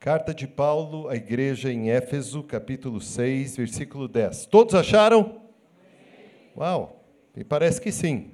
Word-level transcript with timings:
Carta 0.00 0.32
de 0.32 0.46
Paulo 0.46 1.10
à 1.10 1.14
igreja 1.14 1.70
em 1.70 1.90
Éfeso, 1.90 2.42
capítulo 2.42 3.02
6, 3.02 3.58
versículo 3.58 4.08
10. 4.08 4.46
Todos 4.46 4.74
acharam? 4.74 5.42
Uau, 6.56 7.04
me 7.36 7.44
parece 7.44 7.78
que 7.78 7.92
sim. 7.92 8.30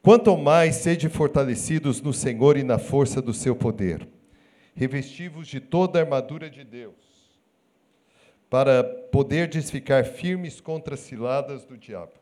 Quanto 0.00 0.34
mais 0.38 0.76
sede 0.76 1.06
fortalecidos 1.10 2.00
no 2.00 2.14
Senhor 2.14 2.56
e 2.56 2.62
na 2.62 2.78
força 2.78 3.20
do 3.20 3.34
seu 3.34 3.54
poder, 3.54 4.08
revestivos 4.74 5.48
de 5.48 5.60
toda 5.60 5.98
a 5.98 6.02
armadura 6.02 6.48
de 6.48 6.64
Deus, 6.64 6.94
para 8.48 8.82
poderdes 8.82 9.70
ficar 9.70 10.06
firmes 10.06 10.62
contra 10.62 10.94
as 10.94 11.00
ciladas 11.00 11.66
do 11.66 11.76
diabo. 11.76 12.14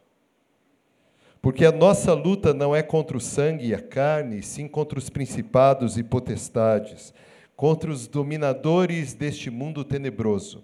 Porque 1.41 1.65
a 1.65 1.71
nossa 1.71 2.13
luta 2.13 2.53
não 2.53 2.75
é 2.75 2.83
contra 2.83 3.17
o 3.17 3.21
sangue 3.21 3.69
e 3.69 3.75
a 3.75 3.81
carne, 3.81 4.43
sim 4.43 4.67
contra 4.67 4.99
os 4.99 5.09
principados 5.09 5.97
e 5.97 6.03
potestades, 6.03 7.15
contra 7.57 7.91
os 7.91 8.07
dominadores 8.07 9.15
deste 9.15 9.51
mundo 9.51 9.83
tenebroso, 9.83 10.63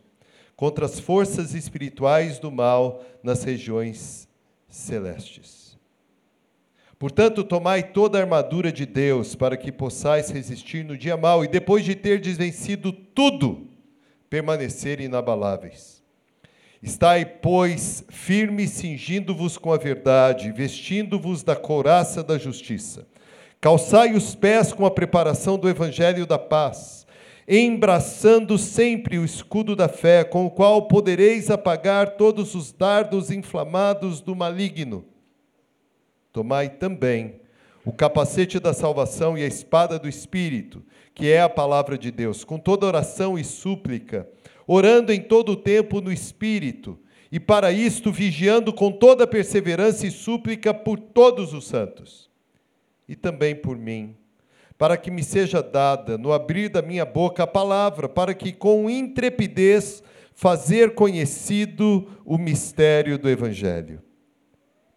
contra 0.55 0.85
as 0.85 1.01
forças 1.01 1.55
espirituais 1.55 2.39
do 2.39 2.53
mal 2.53 3.03
nas 3.23 3.43
regiões 3.43 4.29
celestes. 4.69 5.79
Portanto, 6.99 7.43
tomai 7.43 7.83
toda 7.83 8.19
a 8.19 8.21
armadura 8.21 8.71
de 8.71 8.87
Deus 8.87 9.35
para 9.35 9.57
que 9.57 9.73
possais 9.73 10.31
resistir 10.31 10.85
no 10.85 10.97
dia 10.97 11.17
mau 11.17 11.45
e 11.45 11.49
depois 11.49 11.85
de 11.85 11.97
ter 11.97 12.21
desvencido 12.21 12.93
tudo, 12.93 13.67
permanecer 14.31 15.01
inabaláveis. 15.01 16.01
Estai, 16.81 17.25
pois, 17.25 18.05
firmes, 18.09 18.71
cingindo-vos 18.71 19.57
com 19.57 19.73
a 19.73 19.77
verdade, 19.77 20.53
vestindo-vos 20.53 21.43
da 21.43 21.57
couraça 21.57 22.23
da 22.23 22.39
justiça. 22.39 23.07
Calçai 23.63 24.13
os 24.13 24.35
pés 24.35 24.73
com 24.73 24.85
a 24.85 24.91
preparação 24.91 25.57
do 25.57 25.69
evangelho 25.69 26.27
da 26.27 26.37
paz, 26.37 27.07
embraçando 27.47 28.59
sempre 28.59 29.21
o 29.21 29.25
escudo 29.25 29.77
da 29.77 29.89
fé, 29.89 30.25
com 30.25 30.45
o 30.45 30.51
qual 30.51 30.89
podereis 30.89 31.49
apagar 31.49 32.17
todos 32.17 32.57
os 32.57 32.73
dardos 32.73 33.31
inflamados 33.31 34.21
do 34.21 34.35
maligno. 34.35 35.05
Tomai 36.33 36.71
também 36.71 37.41
o 37.85 37.93
capacete 37.93 38.59
da 38.59 38.75
salvação 38.75 39.39
e 39.39 39.45
a 39.45 39.47
espada 39.47 39.97
do 39.97 40.09
Espírito, 40.09 40.83
que 41.15 41.31
é 41.31 41.41
a 41.41 41.49
palavra 41.49 41.97
de 41.97 42.11
Deus, 42.11 42.43
com 42.43 42.59
toda 42.59 42.87
oração 42.87 43.39
e 43.39 43.45
súplica 43.45 44.29
orando 44.67 45.13
em 45.13 45.21
todo 45.21 45.53
o 45.53 45.57
tempo 45.57 46.01
no 46.01 46.13
Espírito, 46.13 46.99
e 47.31 47.39
para 47.39 47.71
isto 47.71 48.11
vigiando 48.11 48.73
com 48.73 48.91
toda 48.91 49.25
perseverança 49.25 50.05
e 50.05 50.11
súplica 50.11 50.75
por 50.75 50.99
todos 50.99 51.55
os 51.55 51.69
santos, 51.69 52.32
e 53.09 53.17
também 53.17 53.55
por 53.55 53.77
mim, 53.77 54.17
para 54.79 54.97
que 54.97 55.11
me 55.11 55.23
seja 55.23 55.63
dada, 55.63 56.19
no 56.19 56.33
abrir 56.33 56.69
da 56.69 56.83
minha 56.83 57.05
boca, 57.05 57.45
a 57.45 57.47
palavra, 57.47 58.09
para 58.09 58.35
que 58.35 58.53
com 58.53 58.91
intrepidez 58.91 60.03
fazer 60.35 60.95
conhecido 60.95 62.09
o 62.25 62.39
mistério 62.39 63.19
do 63.19 63.29
Evangelho, 63.29 64.03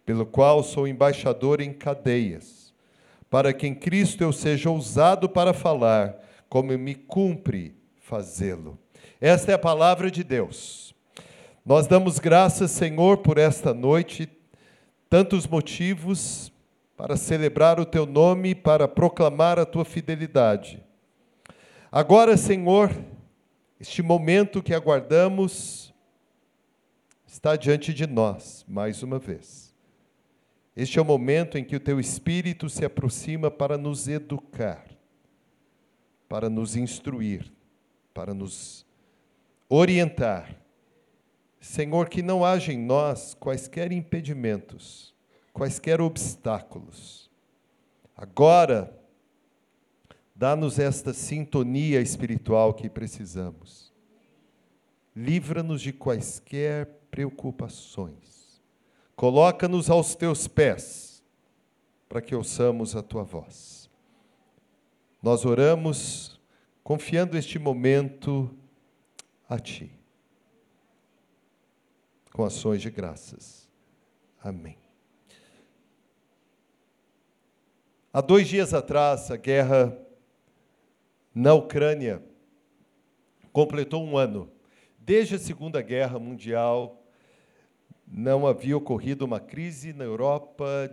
pelo 0.04 0.26
qual 0.26 0.62
sou 0.62 0.88
embaixador 0.88 1.60
em 1.60 1.72
cadeias, 1.72 2.74
para 3.30 3.52
que 3.52 3.66
em 3.66 3.74
Cristo 3.74 4.22
eu 4.22 4.32
seja 4.32 4.70
ousado 4.70 5.28
para 5.28 5.52
falar, 5.52 6.16
como 6.48 6.76
me 6.78 6.94
cumpre 6.94 7.76
fazê-lo. 8.00 8.78
Esta 9.20 9.52
é 9.52 9.54
a 9.54 9.58
palavra 9.58 10.10
de 10.10 10.22
Deus. 10.22 10.94
Nós 11.64 11.86
damos 11.86 12.18
graças, 12.18 12.70
Senhor, 12.70 13.18
por 13.18 13.38
esta 13.38 13.74
noite, 13.74 14.28
tantos 15.08 15.46
motivos 15.46 16.52
para 16.96 17.16
celebrar 17.16 17.78
o 17.78 17.84
teu 17.84 18.06
nome, 18.06 18.54
para 18.54 18.88
proclamar 18.88 19.58
a 19.58 19.66
tua 19.66 19.84
fidelidade. 19.84 20.82
Agora, 21.92 22.36
Senhor, 22.36 22.90
este 23.78 24.02
momento 24.02 24.62
que 24.62 24.72
aguardamos 24.72 25.94
está 27.26 27.54
diante 27.54 27.92
de 27.92 28.06
nós, 28.06 28.64
mais 28.66 29.02
uma 29.02 29.18
vez. 29.18 29.74
Este 30.74 30.98
é 30.98 31.02
o 31.02 31.04
momento 31.04 31.56
em 31.56 31.64
que 31.64 31.76
o 31.76 31.80
teu 31.80 32.00
Espírito 32.00 32.68
se 32.68 32.84
aproxima 32.84 33.50
para 33.50 33.78
nos 33.78 34.08
educar, 34.08 34.86
para 36.28 36.48
nos 36.50 36.76
instruir, 36.76 37.50
para 38.12 38.34
nos 38.34 38.86
orientar. 39.68 40.54
Senhor, 41.60 42.08
que 42.08 42.22
não 42.22 42.44
haja 42.44 42.72
em 42.72 42.78
nós 42.78 43.34
quaisquer 43.34 43.90
impedimentos, 43.90 45.15
quaisquer 45.56 46.02
obstáculos. 46.02 47.30
Agora, 48.14 48.94
dá-nos 50.34 50.78
esta 50.78 51.14
sintonia 51.14 51.98
espiritual 52.02 52.74
que 52.74 52.90
precisamos. 52.90 53.90
Livra-nos 55.14 55.80
de 55.80 55.94
quaisquer 55.94 56.86
preocupações. 57.10 58.60
Coloca-nos 59.16 59.88
aos 59.88 60.14
teus 60.14 60.46
pés, 60.46 61.24
para 62.06 62.20
que 62.20 62.34
ouçamos 62.34 62.94
a 62.94 63.02
tua 63.02 63.22
voz. 63.22 63.88
Nós 65.22 65.46
oramos 65.46 66.38
confiando 66.84 67.34
este 67.34 67.58
momento 67.58 68.54
a 69.48 69.58
Ti. 69.58 69.90
Com 72.30 72.44
ações 72.44 72.82
de 72.82 72.90
graças. 72.90 73.66
Amém. 74.38 74.85
Há 78.16 78.22
dois 78.22 78.48
dias 78.48 78.72
atrás, 78.72 79.30
a 79.30 79.36
guerra 79.36 79.94
na 81.34 81.52
Ucrânia 81.52 82.22
completou 83.52 84.02
um 84.02 84.16
ano. 84.16 84.50
Desde 84.98 85.34
a 85.34 85.38
Segunda 85.38 85.82
Guerra 85.82 86.18
Mundial, 86.18 87.04
não 88.08 88.46
havia 88.46 88.74
ocorrido 88.74 89.26
uma 89.26 89.38
crise 89.38 89.92
na 89.92 90.04
Europa 90.04 90.90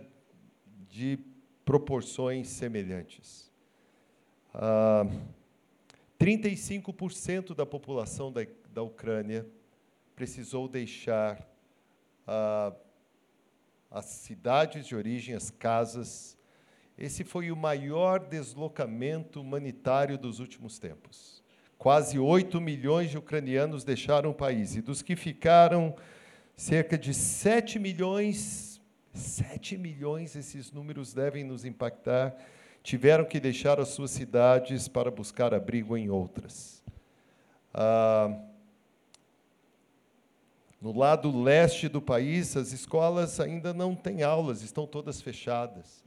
de 0.90 1.18
proporções 1.64 2.48
semelhantes. 2.48 3.50
Ah, 4.52 5.06
35% 6.20 7.54
da 7.54 7.64
população 7.64 8.30
da, 8.30 8.46
da 8.70 8.82
Ucrânia 8.82 9.46
precisou 10.14 10.68
deixar 10.68 11.42
ah, 12.26 12.74
as 13.90 14.04
cidades 14.04 14.86
de 14.86 14.94
origem, 14.94 15.34
as 15.34 15.50
casas. 15.50 16.33
Esse 16.96 17.24
foi 17.24 17.50
o 17.50 17.56
maior 17.56 18.20
deslocamento 18.20 19.40
humanitário 19.40 20.16
dos 20.16 20.38
últimos 20.38 20.78
tempos. 20.78 21.42
Quase 21.76 22.18
8 22.18 22.60
milhões 22.60 23.10
de 23.10 23.18
ucranianos 23.18 23.82
deixaram 23.82 24.30
o 24.30 24.34
país, 24.34 24.76
e 24.76 24.80
dos 24.80 25.02
que 25.02 25.16
ficaram, 25.16 25.94
cerca 26.56 26.96
de 26.96 27.12
7 27.12 27.78
milhões, 27.78 28.80
7 29.12 29.76
milhões, 29.76 30.36
esses 30.36 30.70
números 30.70 31.12
devem 31.12 31.42
nos 31.42 31.64
impactar, 31.64 32.36
tiveram 32.82 33.24
que 33.24 33.40
deixar 33.40 33.80
as 33.80 33.88
suas 33.88 34.12
cidades 34.12 34.86
para 34.86 35.10
buscar 35.10 35.52
abrigo 35.52 35.96
em 35.96 36.10
outras. 36.10 36.82
Ah, 37.72 38.40
no 40.80 40.96
lado 40.96 41.42
leste 41.42 41.88
do 41.88 42.00
país, 42.00 42.56
as 42.56 42.72
escolas 42.72 43.40
ainda 43.40 43.74
não 43.74 43.96
têm 43.96 44.22
aulas, 44.22 44.62
estão 44.62 44.86
todas 44.86 45.20
fechadas. 45.20 46.03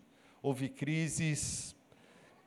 Houve 0.48 0.70
crises, 0.70 1.76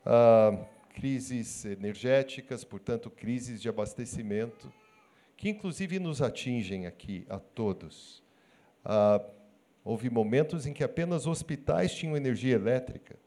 ah, 0.07 0.57
crises 0.95 1.67
energéticas, 1.67 2.65
portanto, 2.65 3.11
crises 3.11 3.61
de 3.61 3.69
abastecimento, 3.69 4.73
que 5.37 5.51
inclusive 5.51 5.99
nos 5.99 6.23
atingem 6.23 6.87
aqui 6.87 7.27
a 7.29 7.39
todos. 7.39 8.23
Ah, 8.83 9.23
houve 9.85 10.09
momentos 10.09 10.67
em 10.67 10.73
que 10.73 10.83
apenas 10.83 11.27
hospitais 11.27 11.95
tinham 11.95 12.17
energia 12.17 12.55
elétrica. 12.55 13.19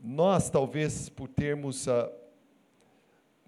Nós, 0.00 0.48
talvez, 0.48 1.08
por 1.08 1.26
termos 1.26 1.88
a, 1.88 2.12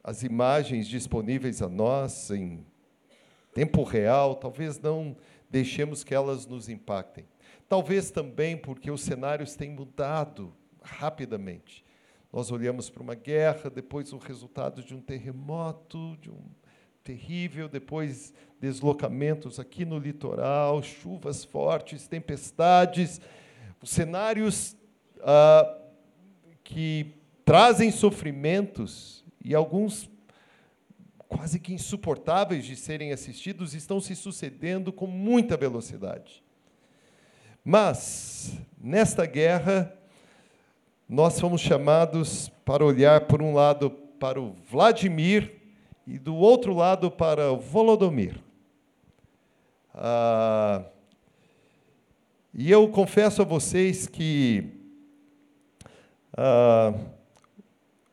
as 0.03 0.25
imagens 0.25 0.89
disponíveis 0.89 1.62
a 1.62 1.69
nós 1.69 2.33
em 2.33 2.67
tempo 3.55 3.85
real, 3.85 4.35
talvez 4.35 4.77
não 4.81 5.17
deixemos 5.49 6.03
que 6.03 6.12
elas 6.12 6.49
nos 6.49 6.69
impactem. 6.69 7.25
Talvez 7.69 8.11
também 8.11 8.57
porque 8.57 8.91
os 8.91 9.01
cenários 9.01 9.55
têm 9.55 9.71
mudado 9.71 10.55
rapidamente. 10.83 11.85
Nós 12.33 12.51
olhamos 12.51 12.91
para 12.91 13.03
uma 13.03 13.15
guerra, 13.15 13.71
depois 13.71 14.13
o 14.13 14.19
resultado 14.19 14.83
de 14.83 14.95
um 14.95 15.01
terremoto, 15.01 16.17
de 16.21 16.31
um 16.31 16.43
terrível, 17.03 17.69
depois 17.69 18.35
deslocamentos 18.61 19.61
aqui 19.61 19.85
no 19.85 19.99
litoral, 19.99 20.83
chuvas 20.83 21.45
fortes, 21.45 22.09
tempestades, 22.09 23.21
os 23.81 23.91
cenários 23.91 24.77
ah, 25.23 25.79
que 26.63 27.15
trazem 27.45 27.91
sofrimentos 27.91 29.25
e 29.45 29.55
alguns 29.55 30.11
quase 31.29 31.59
que 31.59 31.75
insuportáveis 31.75 32.65
de 32.65 32.77
serem 32.77 33.13
assistidos 33.13 33.75
estão 33.75 34.01
se 34.01 34.15
sucedendo 34.15 34.93
com 34.93 35.07
muita 35.07 35.57
velocidade. 35.57 36.44
Mas, 37.65 38.59
nesta 38.79 39.25
guerra, 39.25 39.91
nós 41.09 41.41
fomos 41.41 41.63
chamados 41.63 42.51
para 42.63 42.85
olhar, 42.85 43.23
por 43.23 43.41
um 43.41 43.55
lado, 43.55 43.89
para 43.91 44.39
o 44.39 44.53
Vladimir 44.71 45.51
e 46.07 46.19
do 46.19 46.37
outro 46.37 46.75
lado 46.75 47.11
para 47.11 47.51
o 47.53 47.57
Volodymyr. 47.57 48.39
Ah, 49.95 50.85
e 52.53 52.71
eu 52.71 52.87
confesso 52.91 53.41
a 53.41 53.47
vocês 53.47 54.07
que 54.07 54.71
ah, 56.37 56.93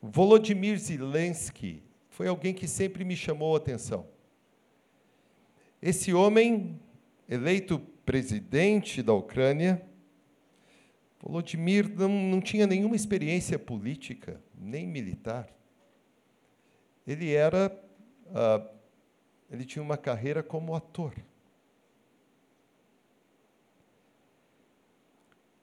Volodymyr 0.02 0.80
Zelensky 0.80 1.84
foi 2.08 2.30
alguém 2.30 2.54
que 2.54 2.70
sempre 2.70 3.04
me 3.04 3.18
chamou 3.18 3.54
a 3.54 3.58
atenção. 3.58 4.06
Esse 5.82 6.14
homem, 6.14 6.80
eleito 7.28 7.82
presidente 8.12 9.02
da 9.02 9.14
Ucrânia, 9.14 9.82
Volodymyr 11.22 11.88
não, 11.98 12.10
não 12.10 12.42
tinha 12.42 12.68
nenhuma 12.68 12.94
experiência 12.94 13.58
política, 13.58 14.44
nem 14.54 14.86
militar. 14.86 15.48
Ele 17.08 17.32
era, 17.32 17.72
ah, 18.36 18.68
ele 19.50 19.64
tinha 19.64 19.82
uma 19.82 19.96
carreira 19.96 20.44
como 20.44 20.76
ator. 20.76 21.16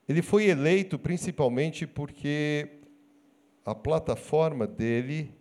Ele 0.08 0.22
foi 0.22 0.46
eleito 0.46 0.98
principalmente 0.98 1.86
porque 1.86 2.78
a 3.62 3.74
plataforma 3.74 4.66
dele 4.66 5.34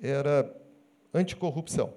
era 0.00 0.56
anticorrupção. 1.12 1.92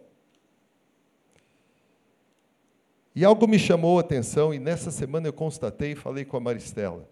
E 3.15 3.23
algo 3.23 3.47
me 3.47 3.57
chamou 3.57 3.97
a 3.97 4.01
atenção, 4.01 4.53
e 4.53 4.59
nessa 4.59 4.91
semana 4.91 5.29
eu 5.29 5.31
constatei 5.31 5.93
e 5.93 5.95
falei 5.95 6.25
com 6.25 6.35
a 6.35 6.39
Maristela. 6.41 7.09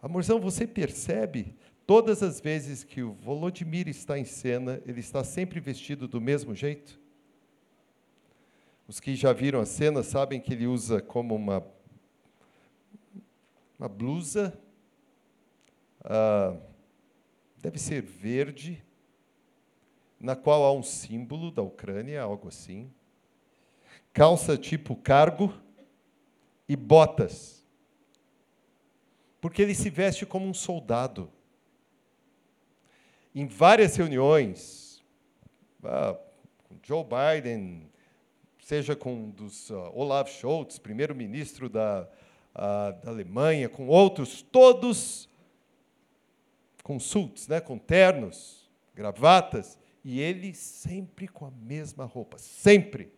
Amorzão, 0.00 0.40
você 0.40 0.66
percebe 0.66 1.54
todas 1.86 2.22
as 2.22 2.40
vezes 2.40 2.82
que 2.84 3.02
o 3.02 3.12
Volodymyr 3.12 3.86
está 3.88 4.18
em 4.18 4.24
cena, 4.24 4.80
ele 4.86 5.00
está 5.00 5.22
sempre 5.22 5.60
vestido 5.60 6.08
do 6.08 6.22
mesmo 6.22 6.54
jeito? 6.54 6.98
Os 8.88 8.98
que 8.98 9.14
já 9.14 9.30
viram 9.34 9.60
a 9.60 9.66
cena 9.66 10.02
sabem 10.02 10.40
que 10.40 10.54
ele 10.54 10.66
usa 10.66 11.02
como 11.02 11.34
uma, 11.34 11.62
uma 13.78 13.88
blusa, 13.90 14.58
ah, 16.02 16.56
deve 17.58 17.78
ser 17.78 18.00
verde, 18.00 18.82
na 20.18 20.34
qual 20.34 20.64
há 20.64 20.72
um 20.72 20.82
símbolo 20.82 21.50
da 21.50 21.60
Ucrânia, 21.60 22.22
algo 22.22 22.48
assim, 22.48 22.90
calça 24.12 24.56
tipo 24.56 24.94
cargo 24.96 25.52
e 26.68 26.76
botas 26.76 27.62
porque 29.42 29.60
ele 29.60 29.74
se 29.74 29.90
veste 29.90 30.24
como 30.24 30.46
um 30.46 30.54
soldado. 30.54 31.28
Em 33.34 33.44
várias 33.44 33.96
reuniões, 33.96 35.04
uh, 35.82 36.16
com 36.62 36.76
Joe 36.80 37.04
Biden, 37.04 37.90
seja 38.60 38.94
com 38.94 39.30
dos, 39.30 39.68
uh, 39.70 39.90
Olaf 39.92 40.30
Scholz, 40.30 40.78
primeiro-ministro 40.78 41.68
da, 41.68 42.08
uh, 42.54 43.04
da 43.04 43.10
Alemanha, 43.10 43.68
com 43.68 43.88
outros, 43.88 44.42
todos 44.42 45.28
com 46.84 47.00
suits, 47.00 47.48
né, 47.48 47.60
com 47.60 47.76
ternos, 47.76 48.70
gravatas, 48.94 49.76
e 50.04 50.20
ele 50.20 50.54
sempre 50.54 51.26
com 51.26 51.46
a 51.46 51.50
mesma 51.50 52.04
roupa, 52.04 52.38
sempre. 52.38 53.12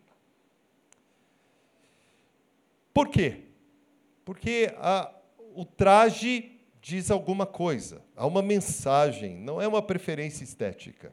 Por 2.94 3.08
quê? 3.08 3.42
Porque 4.24 4.72
a, 4.78 5.12
o 5.54 5.64
traje 5.64 6.52
diz 6.80 7.10
alguma 7.10 7.44
coisa, 7.44 8.04
há 8.14 8.24
uma 8.26 8.40
mensagem, 8.40 9.36
não 9.36 9.60
é 9.60 9.66
uma 9.66 9.82
preferência 9.82 10.44
estética 10.44 11.12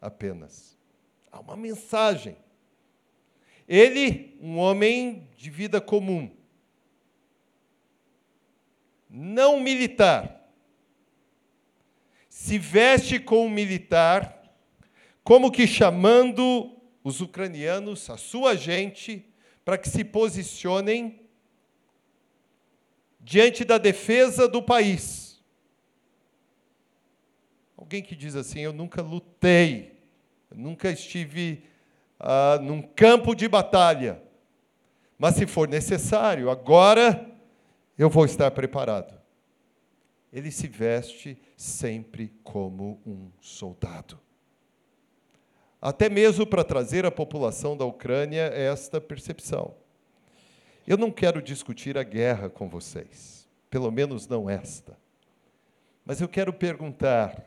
apenas. 0.00 0.78
Há 1.30 1.40
uma 1.40 1.56
mensagem. 1.56 2.36
Ele, 3.68 4.36
um 4.40 4.56
homem 4.56 5.28
de 5.36 5.50
vida 5.50 5.80
comum, 5.80 6.30
não 9.08 9.60
militar, 9.60 10.48
se 12.28 12.58
veste 12.58 13.18
como 13.18 13.50
militar, 13.50 14.56
como 15.22 15.52
que 15.52 15.66
chamando 15.66 16.76
os 17.04 17.20
ucranianos, 17.20 18.08
a 18.08 18.16
sua 18.16 18.56
gente, 18.56 19.29
para 19.64 19.78
que 19.78 19.88
se 19.88 20.04
posicionem 20.04 21.20
diante 23.20 23.64
da 23.64 23.78
defesa 23.78 24.48
do 24.48 24.62
país. 24.62 25.42
Alguém 27.76 28.02
que 28.02 28.16
diz 28.16 28.34
assim: 28.34 28.60
Eu 28.60 28.72
nunca 28.72 29.02
lutei, 29.02 29.98
eu 30.50 30.56
nunca 30.56 30.90
estive 30.90 31.64
ah, 32.18 32.58
num 32.62 32.82
campo 32.82 33.34
de 33.34 33.48
batalha, 33.48 34.22
mas 35.18 35.34
se 35.34 35.46
for 35.46 35.68
necessário, 35.68 36.50
agora 36.50 37.30
eu 37.98 38.08
vou 38.08 38.24
estar 38.24 38.50
preparado. 38.50 39.20
Ele 40.32 40.50
se 40.50 40.68
veste 40.68 41.40
sempre 41.56 42.32
como 42.42 43.00
um 43.04 43.30
soldado. 43.40 44.18
Até 45.80 46.08
mesmo 46.08 46.46
para 46.46 46.62
trazer 46.62 47.06
à 47.06 47.10
população 47.10 47.76
da 47.76 47.84
Ucrânia 47.84 48.42
esta 48.42 49.00
percepção. 49.00 49.74
Eu 50.86 50.98
não 50.98 51.10
quero 51.10 51.40
discutir 51.40 51.96
a 51.96 52.02
guerra 52.02 52.50
com 52.50 52.68
vocês, 52.68 53.48
pelo 53.70 53.90
menos 53.90 54.26
não 54.26 54.50
esta. 54.50 54.98
Mas 56.04 56.20
eu 56.20 56.28
quero 56.28 56.52
perguntar 56.52 57.44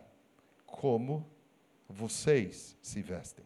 como 0.66 1.26
vocês 1.88 2.76
se 2.82 3.02
vestem. 3.02 3.46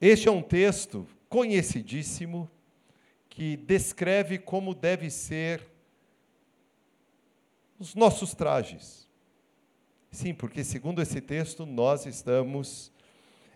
Este 0.00 0.28
é 0.28 0.30
um 0.30 0.42
texto 0.42 1.06
conhecidíssimo 1.28 2.50
que 3.30 3.56
descreve 3.56 4.38
como 4.38 4.74
deve 4.74 5.10
ser 5.10 5.66
os 7.78 7.94
nossos 7.94 8.34
trajes. 8.34 9.05
Sim, 10.16 10.32
porque 10.32 10.64
segundo 10.64 11.02
esse 11.02 11.20
texto 11.20 11.66
nós 11.66 12.06
estamos 12.06 12.90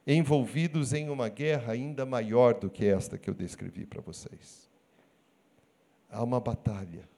envolvidos 0.07 0.93
em 0.93 1.09
uma 1.09 1.27
guerra 1.27 1.73
ainda 1.73 2.05
maior 2.05 2.53
do 2.53 2.69
que 2.69 2.85
esta 2.85 3.17
que 3.17 3.31
eu 3.31 3.33
descrevi 3.33 3.87
para 3.87 4.03
vocês. 4.03 4.69
Há 6.11 6.23
uma 6.23 6.39
batalha 6.39 7.09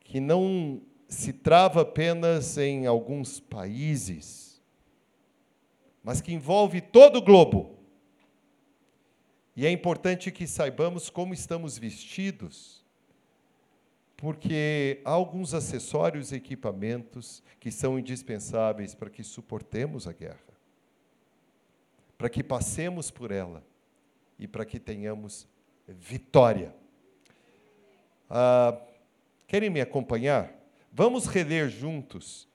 que 0.00 0.18
não 0.18 0.82
se 1.06 1.32
trava 1.32 1.82
apenas 1.82 2.58
em 2.58 2.84
alguns 2.84 3.38
países, 3.38 4.60
mas 6.02 6.20
que 6.20 6.32
envolve 6.32 6.80
todo 6.80 7.18
o 7.18 7.22
globo. 7.22 7.78
E 9.54 9.64
é 9.64 9.70
importante 9.70 10.32
que 10.32 10.48
saibamos 10.48 11.08
como 11.08 11.32
estamos 11.32 11.78
vestidos, 11.78 12.83
porque 14.16 15.00
há 15.04 15.10
alguns 15.10 15.54
acessórios 15.54 16.32
e 16.32 16.36
equipamentos 16.36 17.42
que 17.60 17.70
são 17.70 17.98
indispensáveis 17.98 18.94
para 18.94 19.10
que 19.10 19.22
suportemos 19.22 20.06
a 20.06 20.12
guerra 20.12 20.54
para 22.24 22.28
que 22.28 22.42
passemos 22.42 23.10
por 23.10 23.30
ela 23.30 23.62
e 24.38 24.46
para 24.46 24.64
que 24.64 24.78
tenhamos 24.78 25.46
vitória. 25.86 26.74
Ah, 28.30 28.80
querem 29.46 29.70
me 29.70 29.80
acompanhar? 29.80 30.52
Vamos 30.92 31.26
reler 31.26 31.68
juntos 31.68 32.48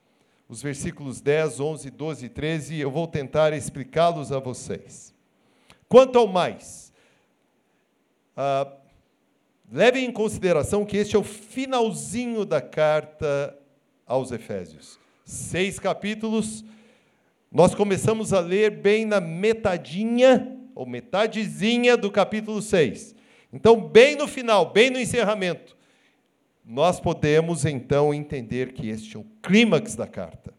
os 0.47 0.61
versículos 0.61 1.21
10, 1.21 1.59
11, 1.59 1.91
12 1.91 2.25
e 2.25 2.29
13 2.29 2.73
e 2.75 2.81
eu 2.81 2.89
vou 2.89 3.07
tentar 3.07 3.53
explicá-los 3.53 4.31
a 4.31 4.39
vocês. 4.39 5.13
Quanto 5.87 6.17
ao 6.17 6.27
mais, 6.27 6.91
ah, 8.35 8.75
levem 9.71 10.05
em 10.05 10.11
consideração 10.11 10.85
que 10.85 10.97
este 10.97 11.15
é 11.15 11.19
o 11.19 11.23
finalzinho 11.23 12.45
da 12.45 12.61
carta 12.61 13.57
aos 14.05 14.31
Efésios. 14.31 14.99
Seis 15.23 15.79
capítulos 15.79 16.63
nós 17.51 17.73
começamos 17.73 18.31
a 18.31 18.39
ler 18.39 18.69
bem 18.69 19.05
na 19.05 19.19
metadinha, 19.19 20.55
ou 20.75 20.85
metadezinha 20.85 21.97
do 21.97 22.11
capítulo 22.11 22.61
6. 22.61 23.15
Então, 23.51 23.81
bem 23.81 24.15
no 24.15 24.27
final, 24.27 24.71
bem 24.71 24.91
no 24.91 24.99
encerramento, 24.99 25.75
nós 26.63 26.99
podemos 26.99 27.65
então 27.65 28.13
entender 28.13 28.73
que 28.73 28.87
este 28.87 29.17
é 29.17 29.19
o 29.19 29.25
clímax 29.41 29.95
da 29.95 30.05
carta. 30.05 30.53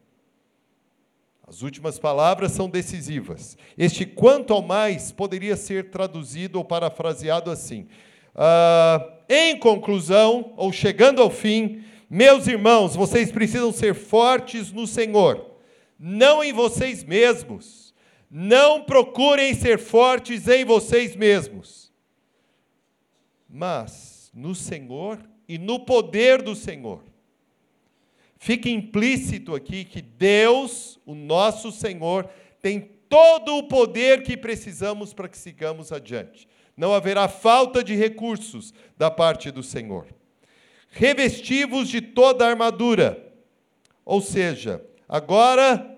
As 1.46 1.62
últimas 1.62 1.98
palavras 1.98 2.52
são 2.52 2.68
decisivas. 2.68 3.56
Este 3.78 4.04
quanto 4.04 4.52
ao 4.52 4.60
mais 4.60 5.12
poderia 5.12 5.56
ser 5.56 5.90
traduzido 5.90 6.58
ou 6.58 6.64
parafraseado 6.64 7.50
assim: 7.50 7.86
ah, 8.34 9.06
em 9.28 9.58
conclusão, 9.58 10.52
ou 10.56 10.72
chegando 10.72 11.22
ao 11.22 11.30
fim, 11.30 11.84
meus 12.08 12.46
irmãos, 12.46 12.96
vocês 12.96 13.30
precisam 13.30 13.72
ser 13.72 13.94
fortes 13.94 14.72
no 14.72 14.87
Senhor 14.87 15.50
não 16.00 16.42
em 16.42 16.50
vocês 16.50 17.04
mesmos. 17.04 17.94
Não 18.30 18.84
procurem 18.84 19.52
ser 19.54 19.78
fortes 19.78 20.49
em 20.49 20.64
vocês 20.64 21.14
mesmos, 21.16 21.92
mas 23.49 24.30
no 24.32 24.54
Senhor 24.54 25.18
e 25.49 25.58
no 25.58 25.80
poder 25.80 26.40
do 26.40 26.54
Senhor. 26.54 27.04
fica 28.38 28.70
implícito 28.70 29.54
aqui 29.54 29.84
que 29.84 30.00
Deus, 30.00 30.99
o 31.04 31.14
nosso 31.14 31.70
Senhor, 31.70 32.30
tem 32.62 32.80
todo 32.80 33.56
o 33.56 33.64
poder 33.64 34.22
que 34.22 34.37
precisamos 34.37 35.12
para 35.12 35.28
que 35.28 35.37
sigamos 35.37 35.92
adiante. 35.92 36.49
Não 36.80 36.94
haverá 36.94 37.28
falta 37.28 37.84
de 37.84 37.94
recursos 37.94 38.72
da 38.96 39.10
parte 39.10 39.50
do 39.50 39.62
Senhor. 39.62 40.06
Revestivos 40.88 41.90
de 41.90 42.00
toda 42.00 42.46
a 42.46 42.49
armadura. 42.49 43.22
Ou 44.02 44.22
seja, 44.22 44.82
agora 45.06 45.94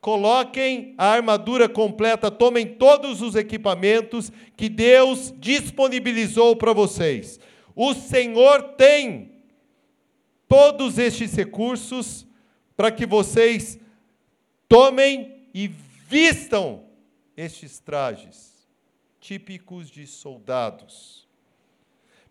coloquem 0.00 0.94
a 0.96 1.08
armadura 1.08 1.68
completa, 1.68 2.30
tomem 2.30 2.66
todos 2.66 3.20
os 3.20 3.34
equipamentos 3.34 4.32
que 4.56 4.70
Deus 4.70 5.34
disponibilizou 5.36 6.56
para 6.56 6.72
vocês. 6.72 7.38
O 7.76 7.92
Senhor 7.92 8.62
tem 8.78 9.32
todos 10.48 10.96
estes 10.96 11.34
recursos 11.34 12.26
para 12.74 12.90
que 12.90 13.04
vocês 13.04 13.78
tomem 14.66 15.46
e 15.52 15.70
vistam 16.08 16.84
estes 17.36 17.78
trajes 17.80 18.51
típicos 19.22 19.88
de 19.88 20.04
soldados. 20.04 21.28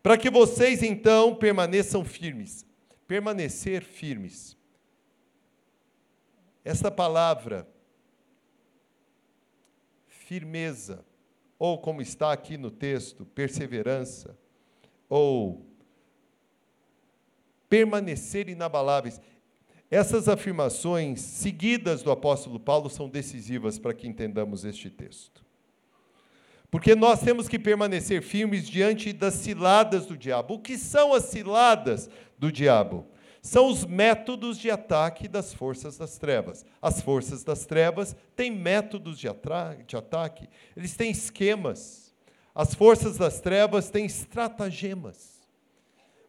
Para 0.03 0.17
que 0.17 0.29
vocês 0.29 0.83
então 0.83 1.33
permaneçam 1.33 2.03
firmes. 2.03 2.65
Permanecer 3.07 3.81
firmes. 3.81 4.57
Esta 6.63 6.91
palavra, 6.91 7.67
firmeza, 10.05 11.03
ou 11.57 11.79
como 11.79 12.01
está 12.01 12.31
aqui 12.31 12.57
no 12.57 12.69
texto, 12.69 13.25
perseverança, 13.25 14.37
ou 15.07 15.65
permanecer 17.69 18.49
inabaláveis. 18.49 19.19
Essas 19.89 20.27
afirmações 20.27 21.21
seguidas 21.21 22.03
do 22.03 22.11
apóstolo 22.11 22.59
Paulo 22.59 22.89
são 22.89 23.09
decisivas 23.09 23.79
para 23.79 23.93
que 23.93 24.07
entendamos 24.07 24.65
este 24.65 24.89
texto. 24.89 25.50
Porque 26.71 26.95
nós 26.95 27.19
temos 27.19 27.49
que 27.49 27.59
permanecer 27.59 28.21
firmes 28.21 28.65
diante 28.65 29.11
das 29.11 29.33
ciladas 29.33 30.05
do 30.05 30.17
diabo. 30.17 30.53
O 30.53 30.59
que 30.59 30.77
são 30.77 31.13
as 31.13 31.25
ciladas 31.25 32.09
do 32.39 32.49
diabo? 32.49 33.05
São 33.41 33.67
os 33.67 33.83
métodos 33.83 34.57
de 34.57 34.71
ataque 34.71 35.27
das 35.27 35.53
forças 35.53 35.97
das 35.97 36.17
trevas. 36.17 36.65
As 36.81 37.01
forças 37.01 37.43
das 37.43 37.65
trevas 37.65 38.15
têm 38.37 38.49
métodos 38.49 39.19
de, 39.19 39.27
de 39.85 39.97
ataque, 39.97 40.47
eles 40.77 40.95
têm 40.95 41.11
esquemas. 41.11 42.15
As 42.55 42.73
forças 42.73 43.17
das 43.17 43.41
trevas 43.41 43.89
têm 43.89 44.05
estratagemas. 44.05 45.41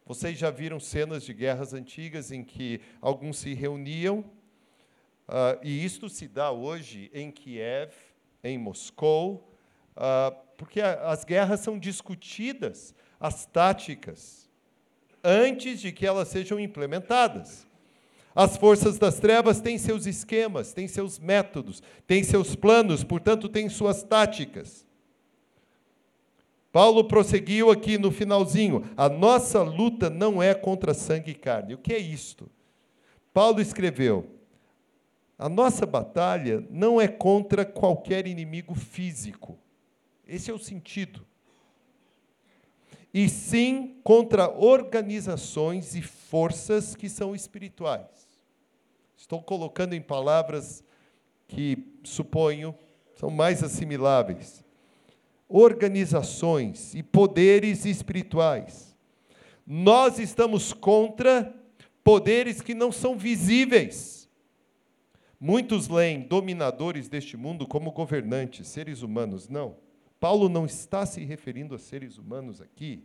Vocês 0.05 0.37
já 0.37 0.51
viram 0.51 0.81
cenas 0.81 1.23
de 1.23 1.33
guerras 1.33 1.73
antigas 1.73 2.33
em 2.33 2.43
que 2.43 2.81
alguns 3.01 3.39
se 3.39 3.55
reuniam, 3.55 4.21
uh, 5.29 5.59
e 5.63 5.85
isto 5.85 6.09
se 6.09 6.27
dá 6.27 6.51
hoje 6.51 7.11
em 7.15 7.31
Kiev, 7.31 7.93
em 8.43 8.59
Moscou, 8.59 9.52
uh, 9.97 10.35
porque 10.57 10.81
as 10.81 11.25
guerras 11.25 11.61
são 11.61 11.79
discutidas, 11.79 12.95
as 13.19 13.47
táticas, 13.47 14.49
antes 15.23 15.81
de 15.81 15.93
que 15.93 16.07
elas 16.07 16.29
sejam 16.29 16.59
implementadas. 16.59 17.67
As 18.35 18.57
forças 18.57 18.99
das 18.99 19.19
trevas 19.19 19.61
têm 19.61 19.77
seus 19.77 20.07
esquemas, 20.07 20.73
têm 20.73 20.89
seus 20.89 21.19
métodos, 21.19 21.83
têm 22.07 22.25
seus 22.25 22.55
planos, 22.55 23.05
portanto, 23.05 23.49
têm 23.49 23.69
suas 23.69 24.03
táticas. 24.03 24.87
Paulo 26.73 27.05
prosseguiu 27.05 27.71
aqui 27.71 27.99
no 27.99 28.11
finalzinho: 28.11 28.91
a 28.97 29.09
nossa 29.09 29.63
luta 29.63 30.09
não 30.09 30.43
é 30.43 30.55
contra 30.55 30.95
sangue 30.95 31.33
e 31.33 31.35
carne. 31.35 31.75
O 31.75 31.79
que 31.79 31.93
é 31.93 31.99
isto? 31.99 32.51
Paulo 33.35 33.61
escreveu: 33.61 34.27
a 35.39 35.49
nossa 35.49 35.85
batalha 35.85 36.65
não 36.71 36.99
é 36.99 37.07
contra 37.07 37.67
qualquer 37.67 38.27
inimigo 38.27 38.75
físico. 38.75 39.59
Esse 40.33 40.51
é 40.51 40.55
o 40.55 40.59
sentido. 40.59 41.27
E 43.13 43.29
sim 43.29 44.01
contra 44.03 44.51
organizações 44.51 45.95
e 45.95 46.01
forças 46.01 46.97
que 46.97 47.09
são 47.09 47.35
espirituais. 47.35 48.27
Estou 49.15 49.43
colocando 49.43 49.93
em 49.93 50.01
palavras 50.01 50.83
que 51.47 51.95
suponho 52.03 52.75
são 53.15 53.31
mais 53.31 53.63
assimiláveis 53.63 54.65
organizações 55.53 56.95
e 56.95 57.03
poderes 57.03 57.85
espirituais. 57.85 58.97
Nós 59.67 60.19
estamos 60.19 60.73
contra 60.73 61.55
poderes 62.03 62.63
que 62.63 62.73
não 62.73 62.91
são 62.91 63.19
visíveis. 63.19 64.27
Muitos 65.39 65.89
leem 65.89 66.23
dominadores 66.23 67.07
deste 67.07 67.37
mundo 67.37 67.69
como 67.69 67.93
governantes, 67.93 68.67
seres 68.69 69.03
humanos. 69.03 69.47
Não. 69.51 69.77
Paulo 70.23 70.49
não 70.49 70.65
está 70.65 71.05
se 71.05 71.25
referindo 71.25 71.75
a 71.75 71.79
seres 71.81 72.17
humanos 72.17 72.61
aqui. 72.61 73.03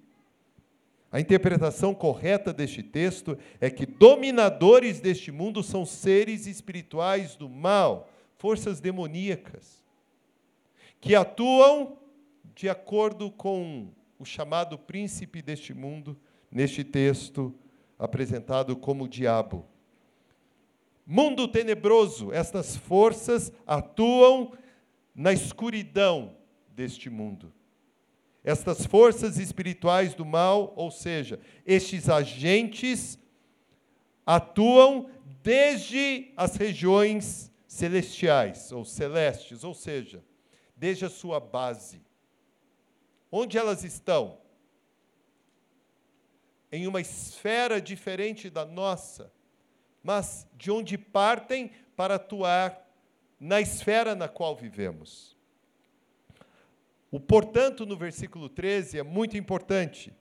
A 1.12 1.20
interpretação 1.20 1.96
correta 1.96 2.54
deste 2.54 2.84
texto 2.84 3.36
é 3.60 3.72
que 3.72 3.88
dominadores 3.88 5.00
deste 5.00 5.32
mundo 5.32 5.64
são 5.64 5.84
seres 5.84 6.46
espirituais 6.46 7.36
do 7.36 7.50
mal, 7.50 8.08
forças 8.38 8.80
demoníacas, 8.80 9.84
que 11.02 11.16
atuam 11.16 11.98
de 12.54 12.70
acordo 12.70 13.32
com 13.32 13.88
o 14.20 14.24
chamado 14.24 14.78
príncipe 14.78 15.42
deste 15.42 15.74
mundo, 15.74 16.16
neste 16.52 16.84
texto 16.84 17.52
apresentado 17.98 18.76
como 18.76 19.06
o 19.06 19.10
diabo. 19.10 19.66
Mundo 21.04 21.48
tenebroso, 21.48 22.32
estas 22.32 22.78
forças 22.78 23.52
atuam 23.66 24.52
na 25.16 25.34
escuridão 25.34 26.38
deste 26.78 27.10
mundo. 27.10 27.52
Estas 28.44 28.86
forças 28.86 29.40
espirituais 29.40 30.14
do 30.14 30.24
mal, 30.24 30.74
ou 30.76 30.92
seja, 30.92 31.40
estes 31.66 32.08
agentes, 32.08 33.18
atuam 34.24 35.10
desde 35.42 36.32
as 36.38 36.56
regiões 36.56 37.52
celestiais 37.68 38.72
ou 38.72 38.86
celestes, 38.86 39.64
ou 39.64 39.74
seja, 39.74 40.24
desde 40.76 41.04
a 41.04 41.10
sua 41.10 41.40
base. 41.40 42.06
Onde 43.32 43.58
elas 43.58 43.84
estão? 43.84 44.40
Em 46.72 46.86
uma 46.86 47.02
esfera 47.02 47.82
diferente 47.82 48.52
da 48.52 48.66
nossa, 48.66 49.34
mas 50.04 50.48
de 50.54 50.70
onde 50.70 50.96
partem 50.96 51.72
para 51.96 52.16
atuar 52.16 52.88
na 53.40 53.60
esfera 53.60 54.14
na 54.14 54.28
qual 54.28 54.56
vivemos. 54.56 55.37
O 57.12 57.20
portanto, 57.20 57.86
no 57.86 57.96
versículo 57.96 58.50
13, 58.50 59.00
é 59.00 59.04
muito 59.04 59.38
importante. 59.38 60.14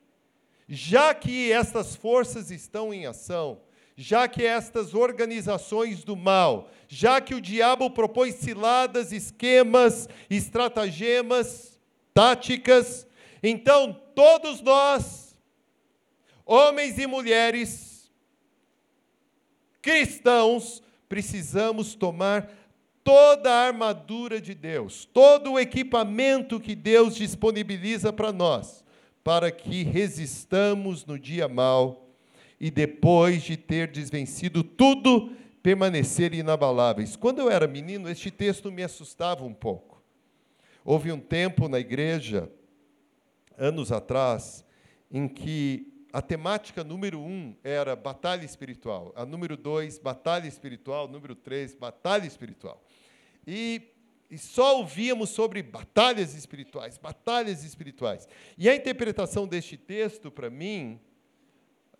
Já 0.69 1.15
que 1.15 1.51
estas 1.53 1.95
forças 1.95 2.51
estão 2.51 2.93
em 2.93 3.07
ação, 3.07 3.61
já 3.97 4.29
que 4.29 4.45
estas 4.45 4.93
organizações 4.95 6.05
do 6.05 6.15
mal, 6.15 6.71
já 6.87 7.21
que 7.21 7.35
o 7.35 7.41
diabo 7.41 7.91
propõe 7.91 8.31
ciladas, 8.31 9.11
esquemas, 9.11 10.09
estratagemas, 10.29 11.81
táticas. 12.13 13.07
Então, 13.43 13.93
todos 14.15 14.61
nós, 14.61 15.37
homens 16.45 16.99
e 16.99 17.07
mulheres, 17.07 18.11
cristãos, 19.81 20.83
precisamos 21.09 21.95
tomar 21.95 22.51
toda 23.07 23.53
a 23.53 23.69
armadura 23.69 24.41
de 24.41 24.53
Deus, 24.53 25.05
todo 25.05 25.53
o 25.53 25.61
equipamento 25.61 26.59
que 26.59 26.75
Deus 26.75 27.15
disponibiliza 27.15 28.13
para 28.13 28.33
nós, 28.33 28.85
para 29.23 29.53
que 29.53 29.85
resistamos 29.85 31.07
no 31.07 31.17
dia 31.17 31.47
mal 31.47 32.11
e 32.59 32.69
depois 32.69 33.45
de 33.45 33.57
ter 33.57 33.93
desvencido 33.93 34.65
tudo, 34.65 35.31
permanecer 35.63 36.35
inabaláveis. 36.35 37.15
Quando 37.15 37.39
eu 37.39 37.49
era 37.49 37.69
menino, 37.69 38.11
este 38.11 38.29
texto 38.29 38.73
me 38.73 38.83
assustava 38.83 39.45
um 39.45 39.55
pouco. 39.55 40.03
Houve 40.85 41.13
um 41.13 41.21
tempo 41.21 41.69
na 41.69 41.79
igreja, 41.79 42.51
anos 43.57 43.93
atrás, 43.93 44.65
em 45.13 45.29
que 45.29 45.93
a 46.13 46.21
temática 46.21 46.83
número 46.83 47.21
um 47.21 47.55
era 47.63 47.95
batalha 47.95 48.45
espiritual, 48.45 49.13
a 49.15 49.25
número 49.25 49.57
dois, 49.57 49.97
batalha 49.97 50.49
espiritual, 50.49 51.07
número 51.07 51.37
três, 51.37 51.73
batalha 51.73 52.27
espiritual. 52.27 52.83
E, 53.47 53.83
e 54.31 54.37
só 54.37 54.79
ouvíamos 54.79 55.31
sobre 55.31 55.63
batalhas 55.63 56.35
espirituais, 56.35 56.99
batalhas 56.99 57.63
espirituais. 57.65 58.29
E 58.59 58.69
a 58.69 58.75
interpretação 58.75 59.47
deste 59.47 59.77
texto, 59.77 60.31
para 60.31 60.51
mim, 60.51 61.01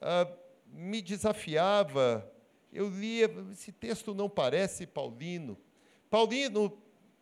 ah, 0.01 0.29
me 0.73 1.01
desafiava. 1.01 2.31
Eu 2.73 2.89
lia, 2.89 3.31
esse 3.53 3.73
texto 3.73 4.15
não 4.15 4.29
parece 4.29 4.87
paulino. 4.87 5.57
Paulino 6.11 6.77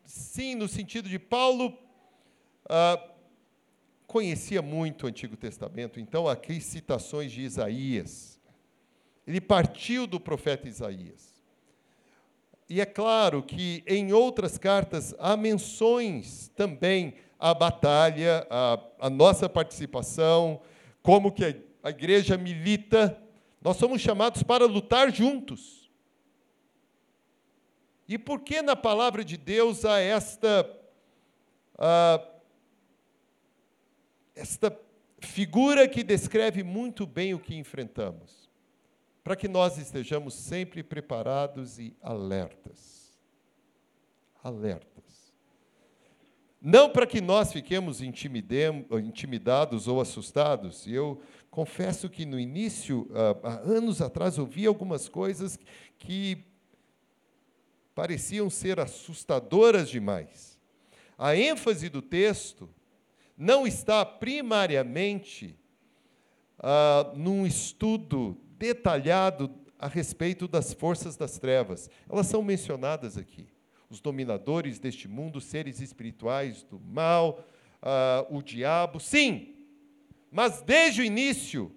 sim, 0.05 0.55
no 0.55 0.69
sentido 0.69 1.09
de 1.09 1.19
Paulo 1.19 1.77
ah, 2.69 3.11
conhecia 4.07 4.63
muito 4.63 5.05
o 5.05 5.07
Antigo 5.09 5.37
Testamento, 5.37 5.99
então 5.99 6.29
aqui 6.29 6.61
citações 6.61 7.33
de 7.33 7.43
Isaías, 7.43 8.41
Ele 9.27 9.41
partiu 9.41 10.07
do 10.07 10.21
profeta 10.21 10.69
Isaías. 10.69 11.34
E 12.69 12.81
é 12.81 12.87
claro 12.87 13.43
que 13.43 13.83
em 13.87 14.13
outras 14.13 14.57
cartas 14.57 15.15
há 15.19 15.37
menções 15.37 16.49
também 16.57 17.15
à 17.39 17.53
batalha, 17.53 18.47
à, 18.49 18.81
à 19.01 19.11
nossa 19.11 19.49
participação, 19.49 20.63
como 21.03 21.31
que 21.31 21.45
a, 21.83 21.91
igreja 21.91 22.39
milita. 22.39 23.21
Nós 23.61 23.77
somos 23.77 24.01
chamados 24.01 24.43
para 24.43 24.65
lutar 24.65 25.13
juntos. 25.13 25.91
E 28.09 28.19
por 28.19 28.41
que 28.41 28.63
na 28.63 28.75
palavra 28.77 29.25
de 29.25 29.37
Deus 29.37 29.85
há 29.85 29.99
esta, 29.99 30.71
uh, 31.75 32.27
esta 34.35 34.79
figura 35.21 35.87
que 35.89 36.03
descreve 36.03 36.63
muito 36.63 37.07
bem 37.07 37.35
o 37.35 37.39
que 37.39 37.55
enfrentamos? 37.55 38.44
Para 39.25 39.35
que 39.35 39.49
nós 39.49 39.79
estejamos 39.79 40.35
sempre 40.35 40.83
preparados 40.83 41.79
e 41.79 41.97
alertas. 42.03 43.19
Alertas. 44.43 45.33
Não 46.61 46.91
para 46.91 47.07
que 47.07 47.23
nós 47.23 47.51
fiquemos 47.51 48.03
intimidados 48.03 49.89
ou 49.89 49.99
assustados. 49.99 50.87
Eu 50.87 51.23
confesso 51.51 52.11
que 52.11 52.27
no 52.27 52.39
início, 52.39 53.09
ah, 53.15 53.37
há 53.43 53.55
anos 53.61 54.03
atrás, 54.03 54.39
ouvi 54.39 54.67
algumas 54.67 55.09
coisas 55.09 55.59
que 55.99 56.45
pareciam 57.95 58.51
ser 58.51 58.79
assustadoras 58.79 59.89
demais. 59.89 60.59
A 61.17 61.35
ênfase 61.35 61.89
do 61.89 62.03
texto 62.03 62.69
não 63.39 63.67
está 63.67 64.05
primariamente 64.05 65.59
ah, 66.59 67.11
num 67.15 67.47
estudo 67.47 68.39
detalhado 68.59 69.51
a 69.79 69.87
respeito 69.87 70.49
das 70.49 70.73
forças 70.73 71.17
das 71.17 71.39
trevas. 71.39 71.91
Elas 72.09 72.27
são 72.27 72.43
mencionadas 72.43 73.19
aqui. 73.19 73.49
Os 73.91 74.01
dominadores 74.01 74.79
deste 74.79 75.07
mundo, 75.07 75.41
seres 75.41 75.81
espirituais 75.81 76.63
do 76.63 76.81
mal, 76.81 77.45
ah, 77.83 78.27
o 78.31 78.43
diabo, 78.43 78.99
sim. 78.99 79.55
Mas 80.31 80.63
desde 80.63 81.03
o 81.03 81.05
início, 81.05 81.71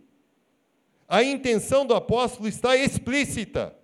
a 1.08 1.24
intenção 1.24 1.86
do 1.86 1.94
apóstolo 1.94 2.48
está 2.48 2.76
explícita 2.76 3.76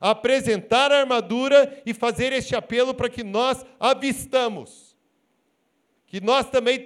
apresentar 0.00 0.92
a 0.92 1.00
armadura 1.00 1.82
e 1.84 1.94
fazer 1.94 2.32
este 2.32 2.54
apelo 2.54 2.94
para 2.94 3.08
que 3.08 3.24
nós 3.24 3.64
avistamos. 3.80 4.96
Que 6.06 6.20
nós 6.20 6.48
também 6.50 6.78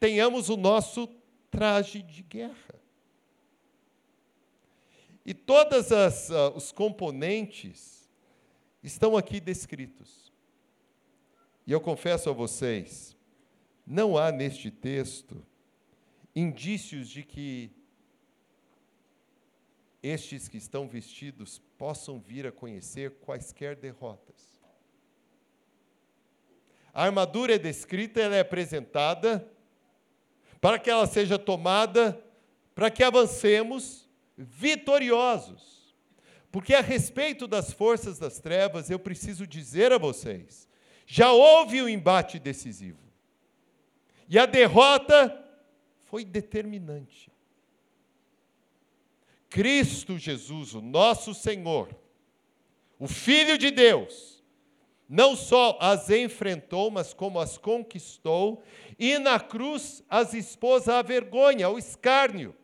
tenhamos 0.00 0.48
o 0.48 0.56
nosso 0.56 1.08
traje 1.50 2.02
de 2.02 2.22
guerra. 2.22 2.75
E 5.26 5.34
todos 5.34 5.90
uh, 5.90 6.52
os 6.54 6.70
componentes 6.70 8.08
estão 8.80 9.16
aqui 9.16 9.40
descritos. 9.40 10.32
E 11.66 11.72
eu 11.72 11.80
confesso 11.80 12.30
a 12.30 12.32
vocês, 12.32 13.16
não 13.84 14.16
há 14.16 14.30
neste 14.30 14.70
texto 14.70 15.44
indícios 16.32 17.08
de 17.08 17.24
que 17.24 17.72
estes 20.00 20.46
que 20.46 20.58
estão 20.58 20.86
vestidos 20.86 21.60
possam 21.76 22.20
vir 22.20 22.46
a 22.46 22.52
conhecer 22.52 23.10
quaisquer 23.18 23.74
derrotas. 23.74 24.56
A 26.94 27.02
armadura 27.02 27.56
é 27.56 27.58
descrita, 27.58 28.20
ela 28.20 28.36
é 28.36 28.40
apresentada 28.40 29.50
para 30.60 30.78
que 30.78 30.88
ela 30.88 31.06
seja 31.08 31.36
tomada, 31.36 32.22
para 32.76 32.92
que 32.92 33.02
avancemos 33.02 34.05
vitoriosos. 34.36 35.94
Porque 36.50 36.74
a 36.74 36.80
respeito 36.80 37.46
das 37.46 37.72
forças 37.72 38.18
das 38.18 38.38
trevas, 38.38 38.90
eu 38.90 38.98
preciso 38.98 39.46
dizer 39.46 39.92
a 39.92 39.98
vocês, 39.98 40.68
já 41.06 41.32
houve 41.32 41.82
um 41.82 41.88
embate 41.88 42.38
decisivo. 42.38 42.98
E 44.28 44.38
a 44.38 44.46
derrota 44.46 45.44
foi 46.04 46.24
determinante. 46.24 47.30
Cristo 49.48 50.18
Jesus, 50.18 50.74
o 50.74 50.80
nosso 50.80 51.32
Senhor, 51.32 51.88
o 52.98 53.06
Filho 53.06 53.56
de 53.56 53.70
Deus, 53.70 54.42
não 55.08 55.36
só 55.36 55.78
as 55.80 56.10
enfrentou, 56.10 56.90
mas 56.90 57.14
como 57.14 57.38
as 57.38 57.56
conquistou, 57.56 58.62
e 58.98 59.18
na 59.18 59.38
cruz 59.38 60.02
as 60.08 60.34
expôs 60.34 60.88
à 60.88 61.00
vergonha, 61.02 61.66
ao 61.66 61.78
escárnio. 61.78 62.54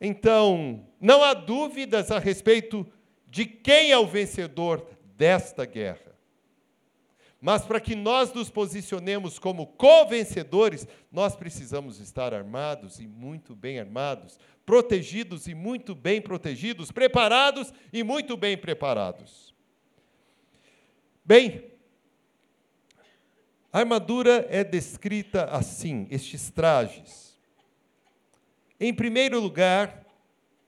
Então, 0.00 0.86
não 1.00 1.22
há 1.22 1.34
dúvidas 1.34 2.10
a 2.10 2.18
respeito 2.18 2.86
de 3.28 3.44
quem 3.46 3.90
é 3.90 3.98
o 3.98 4.06
vencedor 4.06 4.86
desta 5.16 5.64
guerra. 5.64 6.14
Mas 7.40 7.64
para 7.64 7.80
que 7.80 7.94
nós 7.94 8.32
nos 8.32 8.50
posicionemos 8.50 9.38
como 9.38 9.66
co-vencedores, 9.66 10.86
nós 11.12 11.36
precisamos 11.36 12.00
estar 12.00 12.32
armados 12.34 12.98
e 12.98 13.06
muito 13.06 13.54
bem 13.54 13.78
armados, 13.78 14.38
protegidos 14.64 15.46
e 15.46 15.54
muito 15.54 15.94
bem 15.94 16.20
protegidos, 16.20 16.90
preparados 16.90 17.72
e 17.92 18.02
muito 18.02 18.36
bem 18.36 18.56
preparados. 18.56 19.54
Bem, 21.24 21.70
a 23.72 23.80
armadura 23.80 24.46
é 24.48 24.64
descrita 24.64 25.44
assim, 25.44 26.06
estes 26.10 26.50
trajes. 26.50 27.25
Em 28.78 28.92
primeiro 28.92 29.40
lugar, 29.40 30.04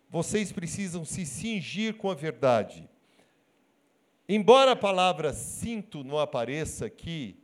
vocês 0.08 0.50
precisam 0.50 1.04
se 1.04 1.26
cingir 1.26 1.94
com 1.94 2.10
a 2.10 2.14
verdade. 2.14 2.88
Embora 4.26 4.72
a 4.72 4.76
palavra 4.76 5.32
cinto 5.34 6.02
não 6.02 6.18
apareça 6.18 6.86
aqui, 6.86 7.36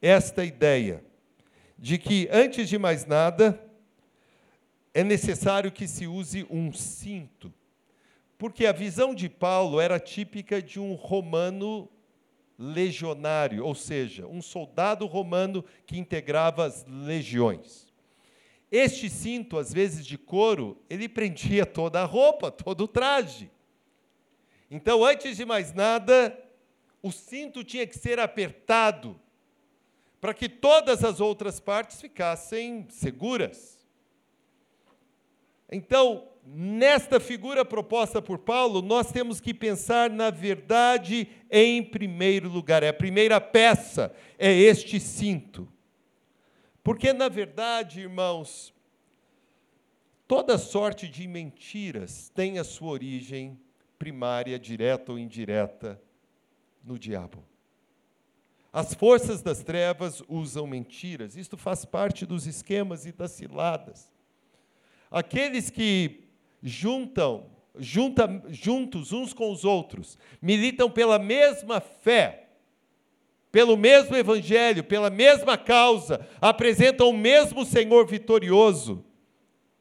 esta 0.00 0.44
ideia 0.44 1.04
de 1.78 1.98
que, 1.98 2.26
antes 2.32 2.68
de 2.68 2.78
mais 2.78 3.04
nada, 3.04 3.62
é 4.94 5.04
necessário 5.04 5.70
que 5.70 5.86
se 5.86 6.06
use 6.06 6.46
um 6.50 6.72
cinto. 6.72 7.52
Porque 8.38 8.64
a 8.64 8.72
visão 8.72 9.14
de 9.14 9.28
Paulo 9.28 9.78
era 9.78 10.00
típica 10.00 10.62
de 10.62 10.80
um 10.80 10.94
romano 10.94 11.88
legionário, 12.58 13.64
ou 13.64 13.74
seja, 13.74 14.26
um 14.26 14.40
soldado 14.40 15.06
romano 15.06 15.64
que 15.86 15.98
integrava 15.98 16.64
as 16.64 16.84
legiões. 16.86 17.91
Este 18.72 19.10
cinto, 19.10 19.58
às 19.58 19.70
vezes 19.70 20.06
de 20.06 20.16
couro, 20.16 20.82
ele 20.88 21.06
prendia 21.06 21.66
toda 21.66 22.00
a 22.00 22.06
roupa, 22.06 22.50
todo 22.50 22.84
o 22.84 22.88
traje. 22.88 23.50
Então, 24.70 25.04
antes 25.04 25.36
de 25.36 25.44
mais 25.44 25.74
nada, 25.74 26.42
o 27.02 27.12
cinto 27.12 27.62
tinha 27.62 27.86
que 27.86 27.98
ser 27.98 28.18
apertado 28.18 29.20
para 30.18 30.32
que 30.32 30.48
todas 30.48 31.04
as 31.04 31.20
outras 31.20 31.60
partes 31.60 32.00
ficassem 32.00 32.86
seguras. 32.88 33.78
Então, 35.70 36.28
nesta 36.42 37.20
figura 37.20 37.66
proposta 37.66 38.22
por 38.22 38.38
Paulo, 38.38 38.80
nós 38.80 39.12
temos 39.12 39.38
que 39.38 39.52
pensar 39.52 40.08
na 40.08 40.30
verdade 40.30 41.28
em 41.50 41.82
primeiro 41.82 42.48
lugar. 42.48 42.82
É 42.82 42.88
a 42.88 42.94
primeira 42.94 43.38
peça, 43.38 44.14
é 44.38 44.50
este 44.50 44.98
cinto. 44.98 45.68
Porque, 46.82 47.12
na 47.12 47.28
verdade, 47.28 48.00
irmãos, 48.00 48.74
toda 50.26 50.58
sorte 50.58 51.08
de 51.08 51.28
mentiras 51.28 52.28
tem 52.34 52.58
a 52.58 52.64
sua 52.64 52.90
origem 52.90 53.60
primária, 53.98 54.58
direta 54.58 55.12
ou 55.12 55.18
indireta, 55.18 56.00
no 56.82 56.98
diabo. 56.98 57.44
As 58.72 58.94
forças 58.94 59.42
das 59.42 59.62
trevas 59.62 60.22
usam 60.28 60.66
mentiras, 60.66 61.36
isto 61.36 61.56
faz 61.56 61.84
parte 61.84 62.24
dos 62.24 62.46
esquemas 62.46 63.06
e 63.06 63.12
das 63.12 63.32
ciladas. 63.32 64.10
Aqueles 65.10 65.68
que 65.68 66.24
juntam, 66.62 67.50
junta, 67.78 68.42
juntos 68.48 69.12
uns 69.12 69.34
com 69.34 69.52
os 69.52 69.64
outros, 69.64 70.18
militam 70.40 70.90
pela 70.90 71.18
mesma 71.18 71.80
fé, 71.80 72.48
pelo 73.52 73.76
mesmo 73.76 74.16
evangelho, 74.16 74.82
pela 74.82 75.10
mesma 75.10 75.58
causa, 75.58 76.26
apresentam 76.40 77.10
o 77.10 77.16
mesmo 77.16 77.66
Senhor 77.66 78.06
vitorioso. 78.06 79.04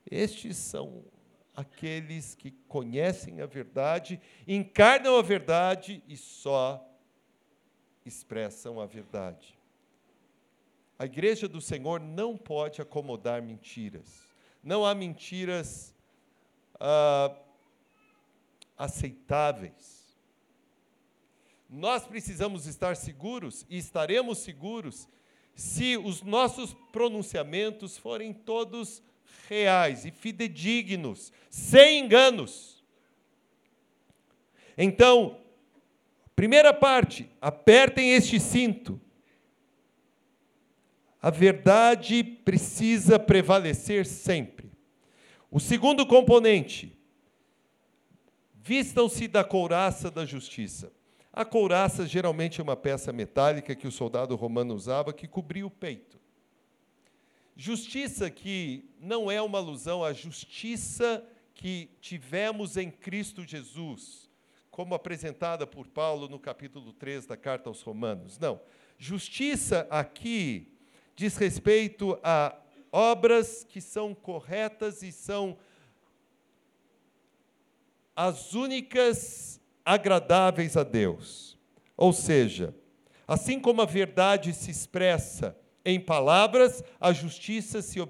Estes 0.06 0.58
são 0.58 1.06
aqueles 1.56 2.36
que 2.36 2.52
conhecem 2.68 3.40
a 3.40 3.46
verdade, 3.46 4.20
encarnam 4.46 5.18
a 5.18 5.22
verdade 5.22 6.04
e 6.06 6.18
só 6.18 6.86
expressam 8.06 8.80
a 8.82 8.86
verdade. 8.86 9.58
A 11.00 11.06
igreja 11.06 11.48
do 11.48 11.62
Senhor 11.62 12.00
não 12.00 12.38
pode 12.38 12.82
acomodar 12.82 13.42
mentiras. 13.42 14.22
Não 14.62 14.86
há 14.86 14.94
mentiras 14.94 15.96
ah, 16.80 17.36
aceitáveis. 18.78 19.91
Nós 21.74 22.06
precisamos 22.06 22.68
estar 22.68 22.98
seguros 22.98 23.66
e 23.70 23.78
estaremos 23.78 24.40
seguros 24.40 25.08
se 25.56 25.96
os 25.96 26.22
nossos 26.22 26.74
pronunciamentos 26.92 27.98
forem 27.98 28.34
todos 28.34 29.02
reais 29.48 30.04
e 30.04 30.12
fidedignos, 30.12 31.32
sem 31.50 32.04
enganos. 32.04 32.84
Então, 34.78 35.40
primeira 36.36 36.74
parte, 36.74 37.30
apertem 37.40 38.12
este 38.16 38.38
cinto. 38.38 39.00
A 41.22 41.30
verdade 41.30 42.22
precisa 42.22 43.18
prevalecer 43.18 44.06
sempre. 44.06 44.70
O 45.50 45.60
segundo 45.60 46.06
componente, 46.06 46.98
vistam-se 48.56 49.26
da 49.30 49.44
couraça 49.44 50.12
da 50.12 50.26
justiça. 50.26 50.92
A 51.34 51.46
couraça 51.46 52.06
geralmente 52.06 52.60
é 52.60 52.64
uma 52.64 52.76
peça 52.76 53.14
metálica 53.14 53.74
que 53.74 53.88
o 53.88 53.92
soldado 53.92 54.36
romano 54.36 54.74
usava 54.74 55.14
que 55.14 55.28
cobria 55.28 55.66
o 55.66 55.72
peito. 55.72 56.20
Justiça 57.56 58.30
que 58.30 58.90
não 59.00 59.32
é 59.32 59.42
uma 59.42 59.60
alusão 59.60 60.04
à 60.04 60.12
justiça 60.12 61.24
que 61.54 61.90
tivemos 62.02 62.76
em 62.76 62.92
Cristo 62.92 63.46
Jesus, 63.46 64.30
como 64.70 64.94
apresentada 64.94 65.66
por 65.66 65.88
Paulo 65.88 66.28
no 66.28 66.40
capítulo 66.40 66.92
3 66.92 67.26
da 67.26 67.38
carta 67.38 67.70
aos 67.70 67.82
Romanos. 67.82 68.38
Não. 68.38 68.60
Justiça 68.98 69.88
aqui 69.90 70.74
diz 71.16 71.38
respeito 71.38 72.20
a 72.24 72.58
obras 72.92 73.64
que 73.64 73.80
são 73.80 74.14
corretas 74.14 75.02
e 75.02 75.12
são 75.14 75.58
as 78.14 78.54
únicas 78.54 79.61
agradáveis 79.94 80.78
a 80.78 80.84
Deus. 80.84 81.58
Ou 81.98 82.14
seja, 82.14 82.74
assim 83.28 83.60
como 83.60 83.82
a 83.82 83.86
verdade 83.86 84.54
se 84.54 84.72
expressa 84.72 85.58
em 85.84 86.00
palavras, 86.00 86.82
a 87.00 87.12
justiça 87.12 87.82
se, 87.82 88.02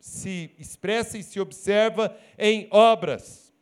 se 0.00 0.50
expressa 0.58 1.16
e 1.16 1.22
se 1.22 1.38
observa 1.38 2.16
em 2.36 2.66
obras. 2.72 3.52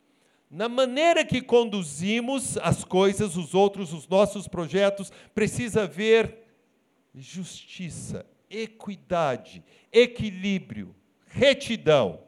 Na 0.51 0.69
maneira 0.69 1.25
que 1.25 1.43
conduzimos 1.43 2.57
as 2.59 2.83
coisas, 2.83 3.37
os 3.37 3.55
outros, 3.55 3.93
os 3.93 4.09
nossos 4.09 4.49
projetos, 4.49 5.13
precisa 5.35 5.83
haver 5.83 6.47
justiça, 7.15 8.25
equidade, 8.49 9.63
equilíbrio, 9.93 10.95
retidão. 11.27 12.21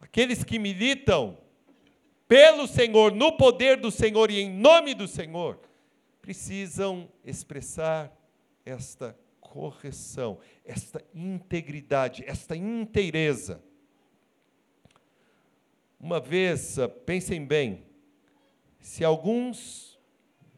Aqueles 0.00 0.44
que 0.44 0.58
militam 0.58 1.43
pelo 2.26 2.66
Senhor, 2.66 3.12
no 3.12 3.36
poder 3.36 3.76
do 3.78 3.90
Senhor 3.90 4.30
e 4.30 4.40
em 4.40 4.50
nome 4.50 4.94
do 4.94 5.06
Senhor, 5.06 5.60
precisam 6.20 7.08
expressar 7.24 8.12
esta 8.64 9.16
correção, 9.40 10.38
esta 10.64 11.04
integridade, 11.14 12.24
esta 12.26 12.56
inteireza. 12.56 13.62
Uma 16.00 16.18
vez, 16.18 16.78
ah, 16.78 16.88
pensem 16.88 17.44
bem, 17.44 17.84
se 18.80 19.04
alguns 19.04 19.98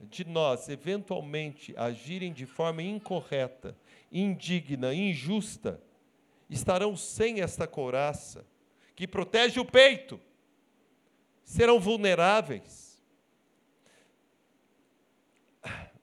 de 0.01 0.25
nós 0.25 0.69
eventualmente 0.69 1.75
agirem 1.77 2.33
de 2.33 2.47
forma 2.47 2.83
incorreta, 2.83 3.77
indigna, 4.11 4.95
injusta, 4.95 5.81
estarão 6.49 6.97
sem 6.97 7.41
esta 7.41 7.67
couraça 7.67 8.47
que 8.95 9.07
protege 9.07 9.61
o 9.61 9.65
peito, 9.65 10.21
serão 11.47 11.81
vulneráveis 11.81 12.87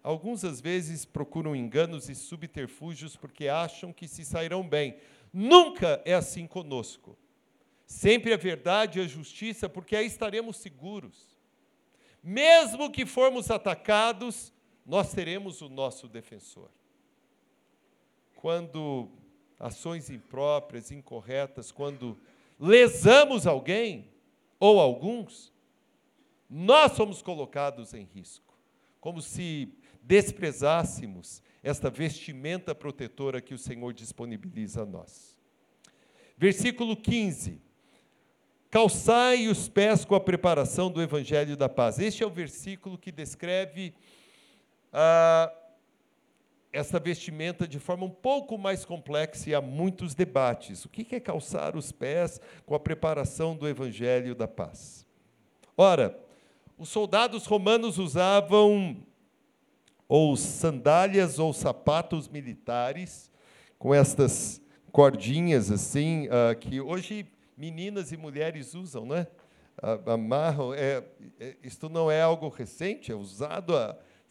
Alguns, 0.04 0.44
às 0.44 0.60
vezes, 0.60 1.06
procuram 1.06 1.56
enganos 1.56 2.10
e 2.10 2.16
subterfúgios 2.16 3.16
porque 3.16 3.48
acham 3.48 3.94
que 3.94 4.06
se 4.06 4.26
sairão 4.26 4.68
bem. 4.68 4.98
Nunca 5.32 6.02
é 6.04 6.14
assim 6.14 6.46
conosco. 6.46 7.18
Sempre 7.86 8.34
a 8.34 8.38
verdade 8.38 9.00
e 9.00 9.02
a 9.02 9.08
justiça, 9.08 9.70
porque 9.70 9.96
aí 9.96 10.06
estaremos 10.06 10.58
seguros. 10.58 11.38
Mesmo 12.22 12.92
que 12.92 13.06
formos 13.06 13.50
atacados, 13.50 14.52
nós 14.86 15.14
teremos 15.14 15.62
o 15.62 15.70
nosso 15.70 16.10
defensor. 16.10 16.70
Quando 18.36 19.10
ações 19.58 20.10
impróprias, 20.10 20.92
incorretas, 20.92 21.72
quando 21.72 22.20
lesamos 22.60 23.48
alguém 23.48 24.13
ou 24.64 24.80
alguns, 24.80 25.52
nós 26.50 26.94
somos 26.94 27.22
colocados 27.22 27.94
em 27.94 28.08
risco, 28.16 28.58
como 29.02 29.22
se 29.22 29.68
desprezássemos 30.02 31.44
esta 31.62 31.90
vestimenta 31.90 32.74
protetora 32.74 33.42
que 33.42 33.54
o 33.54 33.58
Senhor 33.58 33.92
disponibiliza 33.92 34.84
a 34.84 34.86
nós. 34.86 35.36
Versículo 36.38 36.96
15. 36.96 37.62
Calçai 38.70 39.50
os 39.50 39.68
pés 39.68 40.06
com 40.06 40.16
a 40.16 40.20
preparação 40.22 40.90
do 40.90 41.02
Evangelho 41.02 41.58
da 41.58 41.68
Paz. 41.68 42.00
Este 42.00 42.24
é 42.24 42.26
o 42.26 42.30
versículo 42.30 42.98
que 42.98 43.12
descreve 43.12 43.94
ah, 44.94 45.54
esta 46.74 47.00
vestimenta 47.00 47.68
de 47.68 47.78
forma 47.78 48.06
um 48.06 48.10
pouco 48.10 48.58
mais 48.58 48.84
complexa 48.84 49.48
e 49.48 49.54
há 49.54 49.62
muitos 49.62 50.16
debates. 50.16 50.84
O 50.84 50.90
que 50.90 51.16
é 51.16 51.20
calçar 51.20 51.78
os 51.78 51.92
pés 51.92 52.42
com 52.66 52.74
a 52.74 52.80
preparação 52.80 53.56
do 53.56 53.68
Evangelho 53.70 54.34
da 54.34 54.48
Paz? 54.48 55.06
Ora, 55.78 56.20
os 56.76 56.90
soldados 56.90 57.46
romanos 57.46 58.00
usavam 58.00 58.98
ou 60.08 60.36
sandálias 60.36 61.38
ou 61.38 61.54
sapatos 61.54 62.28
militares, 62.28 63.32
com 63.78 63.94
estas 63.94 64.60
cordinhas 64.92 65.72
assim, 65.72 66.28
uh, 66.28 66.56
que 66.60 66.82
hoje 66.82 67.28
meninas 67.56 68.12
e 68.12 68.18
mulheres 68.18 68.74
usam, 68.74 69.06
né? 69.06 69.28
Amarram. 70.06 70.74
É, 70.74 71.04
é, 71.40 71.56
isto 71.64 71.90
não 71.90 72.10
é 72.10 72.22
algo 72.22 72.48
recente, 72.50 73.12
é 73.12 73.16
usado 73.16 73.74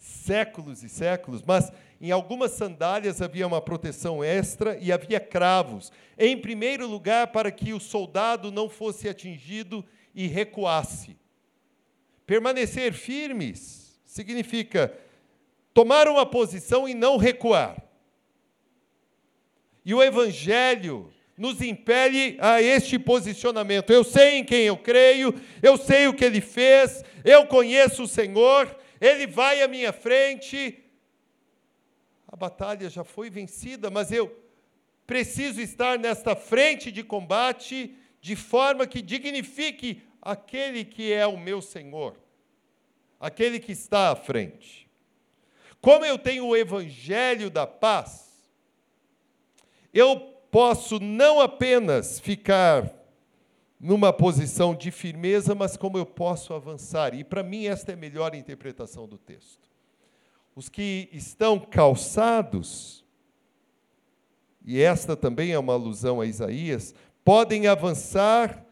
séculos 0.02 0.82
e 0.82 0.88
séculos, 0.88 1.44
mas 1.46 1.70
em 2.00 2.10
algumas 2.10 2.50
sandálias 2.50 3.22
havia 3.22 3.46
uma 3.46 3.60
proteção 3.60 4.22
extra 4.22 4.76
e 4.80 4.90
havia 4.90 5.20
cravos. 5.20 5.92
Em 6.18 6.36
primeiro 6.36 6.88
lugar, 6.88 7.28
para 7.28 7.52
que 7.52 7.72
o 7.72 7.78
soldado 7.78 8.50
não 8.50 8.68
fosse 8.68 9.08
atingido 9.08 9.84
e 10.12 10.26
recuasse. 10.26 11.16
Permanecer 12.26 12.92
firmes 12.92 13.96
significa 14.04 14.92
tomar 15.72 16.08
uma 16.08 16.26
posição 16.26 16.88
e 16.88 16.94
não 16.94 17.16
recuar. 17.16 17.80
E 19.84 19.94
o 19.94 20.02
Evangelho 20.02 21.12
nos 21.38 21.60
impele 21.60 22.36
a 22.40 22.60
este 22.60 22.98
posicionamento. 22.98 23.90
Eu 23.90 24.02
sei 24.02 24.38
em 24.38 24.44
quem 24.44 24.64
eu 24.64 24.76
creio, 24.76 25.32
eu 25.62 25.76
sei 25.76 26.08
o 26.08 26.14
que 26.14 26.24
ele 26.24 26.40
fez, 26.40 27.04
eu 27.24 27.46
conheço 27.46 28.02
o 28.02 28.08
Senhor, 28.08 28.81
ele 29.02 29.26
vai 29.26 29.60
à 29.60 29.66
minha 29.66 29.92
frente. 29.92 30.84
A 32.28 32.36
batalha 32.36 32.88
já 32.88 33.02
foi 33.02 33.28
vencida, 33.28 33.90
mas 33.90 34.12
eu 34.12 34.40
preciso 35.04 35.60
estar 35.60 35.98
nesta 35.98 36.36
frente 36.36 36.92
de 36.92 37.02
combate 37.02 37.96
de 38.20 38.36
forma 38.36 38.86
que 38.86 39.02
dignifique 39.02 40.00
aquele 40.22 40.84
que 40.84 41.12
é 41.12 41.26
o 41.26 41.36
meu 41.36 41.60
Senhor, 41.60 42.16
aquele 43.18 43.58
que 43.58 43.72
está 43.72 44.12
à 44.12 44.16
frente. 44.16 44.88
Como 45.80 46.04
eu 46.04 46.16
tenho 46.16 46.46
o 46.46 46.56
evangelho 46.56 47.50
da 47.50 47.66
paz, 47.66 48.30
eu 49.92 50.20
posso 50.48 51.00
não 51.00 51.40
apenas 51.40 52.20
ficar 52.20 53.01
numa 53.82 54.12
posição 54.12 54.76
de 54.76 54.92
firmeza, 54.92 55.56
mas 55.56 55.76
como 55.76 55.98
eu 55.98 56.06
posso 56.06 56.54
avançar. 56.54 57.14
E 57.14 57.24
para 57.24 57.42
mim 57.42 57.66
esta 57.66 57.90
é 57.90 57.94
a 57.94 57.98
melhor 57.98 58.32
interpretação 58.32 59.08
do 59.08 59.18
texto. 59.18 59.68
Os 60.54 60.68
que 60.68 61.08
estão 61.12 61.58
calçados, 61.58 63.04
e 64.64 64.80
esta 64.80 65.16
também 65.16 65.50
é 65.50 65.58
uma 65.58 65.72
alusão 65.72 66.20
a 66.20 66.26
Isaías, 66.26 66.94
podem 67.24 67.66
avançar 67.66 68.64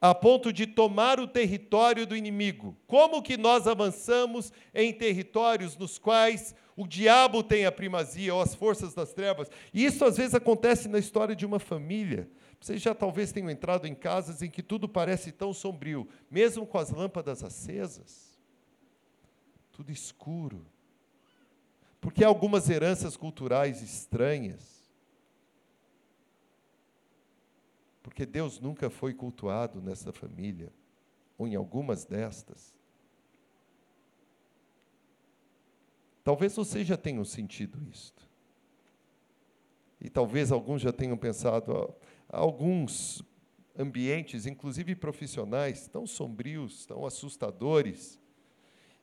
a 0.00 0.14
ponto 0.14 0.52
de 0.52 0.66
tomar 0.66 1.18
o 1.18 1.26
território 1.26 2.06
do 2.06 2.14
inimigo. 2.14 2.76
Como 2.86 3.20
que 3.22 3.36
nós 3.36 3.66
avançamos 3.66 4.52
em 4.72 4.92
territórios 4.92 5.76
nos 5.76 5.98
quais 5.98 6.54
o 6.76 6.86
diabo 6.86 7.42
tem 7.42 7.66
a 7.66 7.72
primazia 7.72 8.32
ou 8.32 8.40
as 8.40 8.54
forças 8.54 8.94
das 8.94 9.12
trevas? 9.12 9.50
E 9.74 9.84
isso 9.84 10.04
às 10.04 10.16
vezes 10.16 10.34
acontece 10.34 10.88
na 10.88 10.98
história 11.00 11.34
de 11.34 11.44
uma 11.44 11.58
família. 11.58 12.28
Vocês 12.62 12.80
já 12.80 12.94
talvez 12.94 13.30
tenham 13.30 13.50
entrado 13.50 13.86
em 13.86 13.94
casas 13.94 14.40
em 14.40 14.48
que 14.48 14.62
tudo 14.62 14.88
parece 14.88 15.32
tão 15.32 15.52
sombrio, 15.52 16.08
mesmo 16.30 16.66
com 16.66 16.78
as 16.78 16.88
lâmpadas 16.88 17.44
acesas. 17.44 18.38
Tudo 19.72 19.92
escuro. 19.92 20.64
Porque 22.00 22.24
há 22.24 22.28
algumas 22.28 22.70
heranças 22.70 23.16
culturais 23.16 23.82
estranhas 23.82 24.82
Porque 28.02 28.26
Deus 28.26 28.58
nunca 28.58 28.90
foi 28.90 29.14
cultuado 29.14 29.80
nessa 29.80 30.12
família, 30.12 30.72
ou 31.38 31.46
em 31.46 31.54
algumas 31.54 32.04
destas. 32.04 32.74
Talvez 36.24 36.54
você 36.54 36.84
já 36.84 36.96
tenha 36.96 37.24
sentido 37.24 37.82
isto. 37.90 38.30
e 40.00 40.10
talvez 40.10 40.50
alguns 40.50 40.82
já 40.82 40.92
tenham 40.92 41.16
pensado, 41.16 41.94
alguns 42.32 43.22
ambientes, 43.78 44.46
inclusive 44.46 44.94
profissionais, 44.94 45.86
tão 45.86 46.06
sombrios, 46.06 46.86
tão 46.86 47.04
assustadores, 47.04 48.18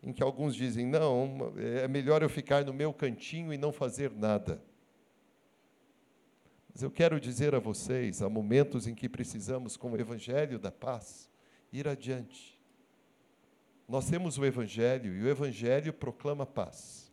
em 0.02 0.12
que 0.12 0.24
alguns 0.24 0.56
dizem: 0.56 0.86
não, 0.86 1.54
é 1.58 1.88
melhor 1.88 2.24
eu 2.24 2.30
ficar 2.30 2.65
no 2.65 2.74
meu 2.74 2.92
cantinho 2.92 3.54
e 3.54 3.58
não 3.58 3.72
fazer 3.72 4.12
nada. 4.12 4.62
Mas 6.74 6.82
eu 6.82 6.92
quero 6.92 7.20
dizer 7.20 7.54
a 7.54 7.60
vocês: 7.60 8.22
há 8.22 8.30
momentos 8.30 8.88
em 8.88 8.96
que 8.96 9.08
precisamos, 9.08 9.78
com 9.78 9.92
o 9.92 10.00
Evangelho 10.00 10.58
da 10.58 10.72
paz, 10.72 11.30
ir 11.72 11.88
adiante. 11.88 12.60
Nós 13.88 14.10
temos 14.10 14.38
o 14.38 14.46
Evangelho 14.46 15.15
e 15.15 15.24
o 15.24 15.30
Evangelho 15.30 15.92
proclama 15.92 16.46
paz. 16.46 17.12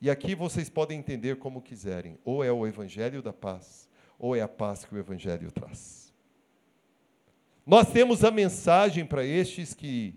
E 0.00 0.10
aqui 0.10 0.34
vocês 0.34 0.68
podem 0.68 0.98
entender 0.98 1.36
como 1.36 1.62
quiserem: 1.62 2.18
ou 2.24 2.42
é 2.42 2.50
o 2.50 2.66
Evangelho 2.66 3.22
da 3.22 3.32
paz, 3.32 3.88
ou 4.18 4.34
é 4.34 4.40
a 4.40 4.48
paz 4.48 4.84
que 4.84 4.94
o 4.94 4.98
Evangelho 4.98 5.50
traz. 5.50 6.12
Nós 7.66 7.90
temos 7.90 8.22
a 8.24 8.30
mensagem 8.30 9.06
para 9.06 9.24
estes 9.24 9.72
que 9.72 10.14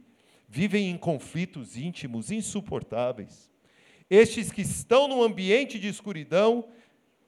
vivem 0.50 0.90
em 0.90 0.98
conflitos 0.98 1.78
íntimos 1.78 2.32
insuportáveis, 2.32 3.52
estes 4.10 4.52
que 4.52 4.62
estão 4.62 5.08
num 5.08 5.22
ambiente 5.22 5.80
de 5.80 5.88
escuridão 5.88 6.68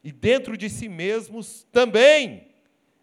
e 0.04 0.12
dentro 0.12 0.58
de 0.58 0.70
si 0.70 0.88
mesmos 0.88 1.68
também 1.72 2.48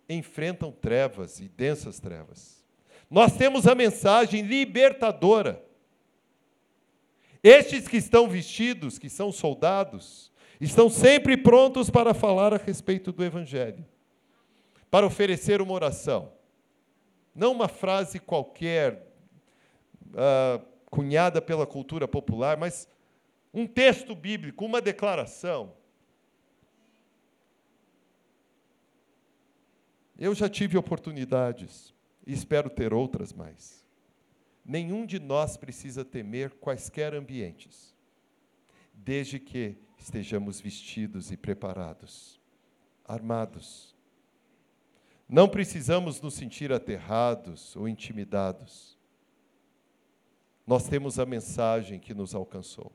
enfrentam 0.09 0.73
trevas 0.73 1.41
e 1.41 1.49
densas 1.49 2.01
trevas. 2.01 2.65
Nós 3.11 3.37
temos 3.37 3.67
a 3.67 3.75
mensagem 3.75 4.43
libertadora. 4.43 5.63
Estes 7.43 7.87
que 7.87 7.97
estão 7.97 8.29
vestidos, 8.29 8.99
que 8.99 9.09
são 9.09 9.31
soldados, 9.31 10.33
estão 10.61 10.89
sempre 10.89 11.37
prontos 11.37 11.91
para 11.91 12.15
falar 12.15 12.55
a 12.55 12.57
respeito 12.57 13.13
do 13.13 13.25
Evangelho, 13.25 13.85
para 14.91 15.07
oferecer 15.07 15.61
uma 15.61 15.75
oração. 15.75 16.33
Não 17.35 17.53
uma 17.53 17.69
frase 17.69 18.19
qualquer, 18.19 19.13
uh, 20.13 20.65
cunhada 20.91 21.43
pela 21.43 21.67
cultura 21.67 22.09
popular, 22.09 22.57
mas 22.57 22.89
um 23.53 23.67
texto 23.67 24.15
bíblico, 24.15 24.65
uma 24.65 24.81
declaração. 24.81 25.75
Eu 30.19 30.35
já 30.35 30.49
tive 30.49 30.79
oportunidades 30.79 31.95
e 32.27 32.33
espero 32.33 32.71
ter 32.71 32.95
outras 32.95 33.33
mais. 33.33 33.85
Nenhum 34.65 35.05
de 35.05 35.21
nós 35.21 35.57
precisa 35.57 36.05
temer 36.05 36.51
quaisquer 36.55 37.15
ambientes, 37.15 37.95
desde 38.95 39.39
que 39.39 39.77
estejamos 40.07 40.61
vestidos 40.61 41.33
e 41.33 41.37
preparados, 41.37 42.41
armados. 43.05 43.93
Não 45.29 45.49
precisamos 45.49 46.21
nos 46.21 46.35
sentir 46.35 46.73
aterrados 46.73 47.75
ou 47.75 47.89
intimidados. 47.89 48.97
Nós 50.65 50.89
temos 50.89 51.19
a 51.19 51.27
mensagem 51.27 51.99
que 51.99 52.15
nos 52.15 52.37
alcançou. 52.37 52.93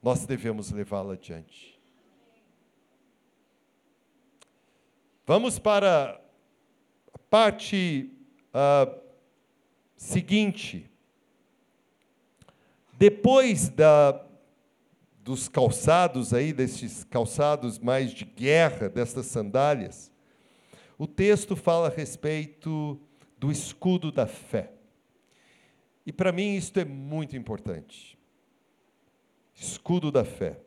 Nós 0.00 0.24
devemos 0.24 0.70
levá-la 0.70 1.14
adiante. 1.14 1.76
Vamos 5.26 5.58
para 5.58 6.20
a 7.12 7.18
parte 7.28 8.08
uh, 8.54 9.00
seguinte. 9.96 10.88
Depois 12.96 13.68
da, 13.68 14.27
dos 15.28 15.46
calçados 15.46 16.32
aí, 16.32 16.54
desses 16.54 17.04
calçados 17.04 17.78
mais 17.78 18.12
de 18.12 18.24
guerra, 18.24 18.88
dessas 18.88 19.26
sandálias, 19.26 20.10
o 20.96 21.06
texto 21.06 21.54
fala 21.54 21.88
a 21.88 21.90
respeito 21.90 22.98
do 23.36 23.52
escudo 23.52 24.10
da 24.10 24.26
fé. 24.26 24.72
E 26.06 26.10
para 26.10 26.32
mim 26.32 26.56
isto 26.56 26.80
é 26.80 26.84
muito 26.86 27.36
importante. 27.36 28.18
Escudo 29.54 30.10
da 30.10 30.24
fé. 30.24 30.58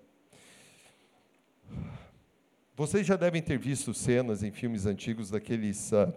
Vocês 2.75 3.07
já 3.07 3.15
devem 3.15 3.41
ter 3.41 3.57
visto 3.57 3.95
cenas 3.95 4.43
em 4.43 4.51
filmes 4.51 4.85
antigos 4.85 5.31
daqueles 5.31 5.91
uh, 5.91 6.13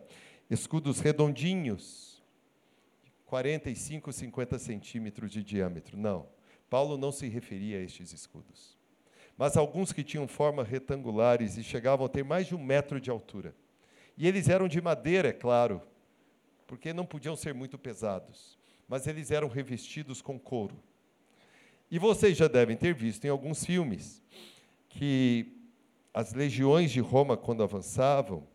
escudos 0.51 1.01
redondinhos, 1.01 2.23
45, 3.25 4.13
50 4.13 4.59
centímetros 4.59 5.33
de 5.33 5.43
diâmetro. 5.43 5.97
Não, 5.97 6.29
Paulo 6.75 6.99
não 6.99 7.13
se 7.13 7.29
referia 7.29 7.79
a 7.79 7.83
estes 7.83 8.13
escudos. 8.13 8.77
Mas 9.39 9.57
alguns 9.57 9.93
que 9.93 10.03
tinham 10.03 10.27
forma 10.27 10.65
retangulares 10.65 11.57
e 11.57 11.63
chegavam 11.63 12.05
a 12.05 12.09
ter 12.09 12.25
mais 12.25 12.49
de 12.49 12.57
um 12.57 12.61
metro 12.61 13.01
de 13.01 13.09
altura. 13.13 13.55
E 14.19 14.27
eles 14.27 14.49
eram 14.49 14.67
de 14.67 14.81
madeira, 14.81 15.29
é 15.29 15.33
claro, 15.33 15.81
porque 16.67 16.93
não 16.93 17.07
podiam 17.07 17.37
ser 17.37 17.55
muito 17.55 17.79
pesados. 17.79 18.59
Mas 18.89 19.07
eles 19.07 19.31
eram 19.31 19.47
revestidos 19.47 20.21
com 20.21 20.37
couro. 20.37 20.75
E 21.89 21.97
vocês 21.97 22.37
já 22.37 22.49
devem 22.49 22.77
ter 22.77 22.93
visto 22.93 23.25
em 23.25 23.29
alguns 23.29 23.65
filmes 23.65 24.21
que 24.89 25.57
as 26.13 26.33
legiões 26.33 26.91
de 26.91 26.99
Roma, 26.99 27.37
quando 27.37 27.63
avançavam, 27.63 28.49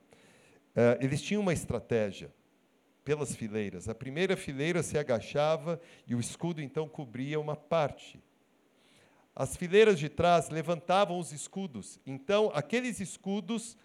eh, 0.75 0.99
eles 0.99 1.21
tinham 1.21 1.41
uma 1.41 1.53
estratégia 1.53 2.29
pelas 3.09 3.35
fileiras. 3.35 3.89
A 3.89 3.95
primeira 3.95 4.37
fileira 4.37 4.83
se 4.83 4.95
agachava 4.95 5.81
e 6.05 6.13
o 6.13 6.19
escudo 6.19 6.61
então 6.61 6.87
cobria 6.87 7.39
uma 7.39 7.55
parte. 7.55 8.21
As 9.35 9.57
fileiras 9.57 9.97
de 9.97 10.07
trás 10.07 10.51
levantavam 10.51 11.17
os 11.17 11.31
escudos. 11.31 11.99
Então, 12.05 12.51
aqueles 12.53 12.99
escudos 12.99 13.75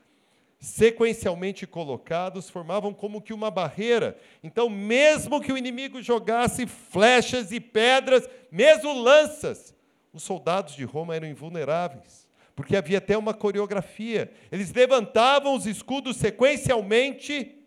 sequencialmente 0.61 1.67
colocados 1.67 2.51
formavam 2.51 2.93
como 2.93 3.23
que 3.23 3.33
uma 3.33 3.51
barreira. 3.51 4.15
Então, 4.43 4.69
mesmo 4.69 5.41
que 5.41 5.55
o 5.55 5.57
inimigo 5.57 6.03
jogasse 6.03 6.67
flechas 6.67 7.51
e 7.51 7.59
pedras, 7.59 8.29
mesmo 8.53 8.93
lanças, 8.93 9.75
os 10.13 10.23
soldados 10.23 10.75
de 10.75 10.85
Roma 10.85 11.17
eram 11.17 11.27
invulneráveis 11.27 12.29
porque 12.55 12.77
havia 12.77 12.99
até 12.99 13.19
uma 13.19 13.35
coreografia. 13.35 14.31
Eles 14.53 14.73
levantavam 14.73 15.57
os 15.57 15.67
escudos 15.67 16.19
sequencialmente 16.19 17.59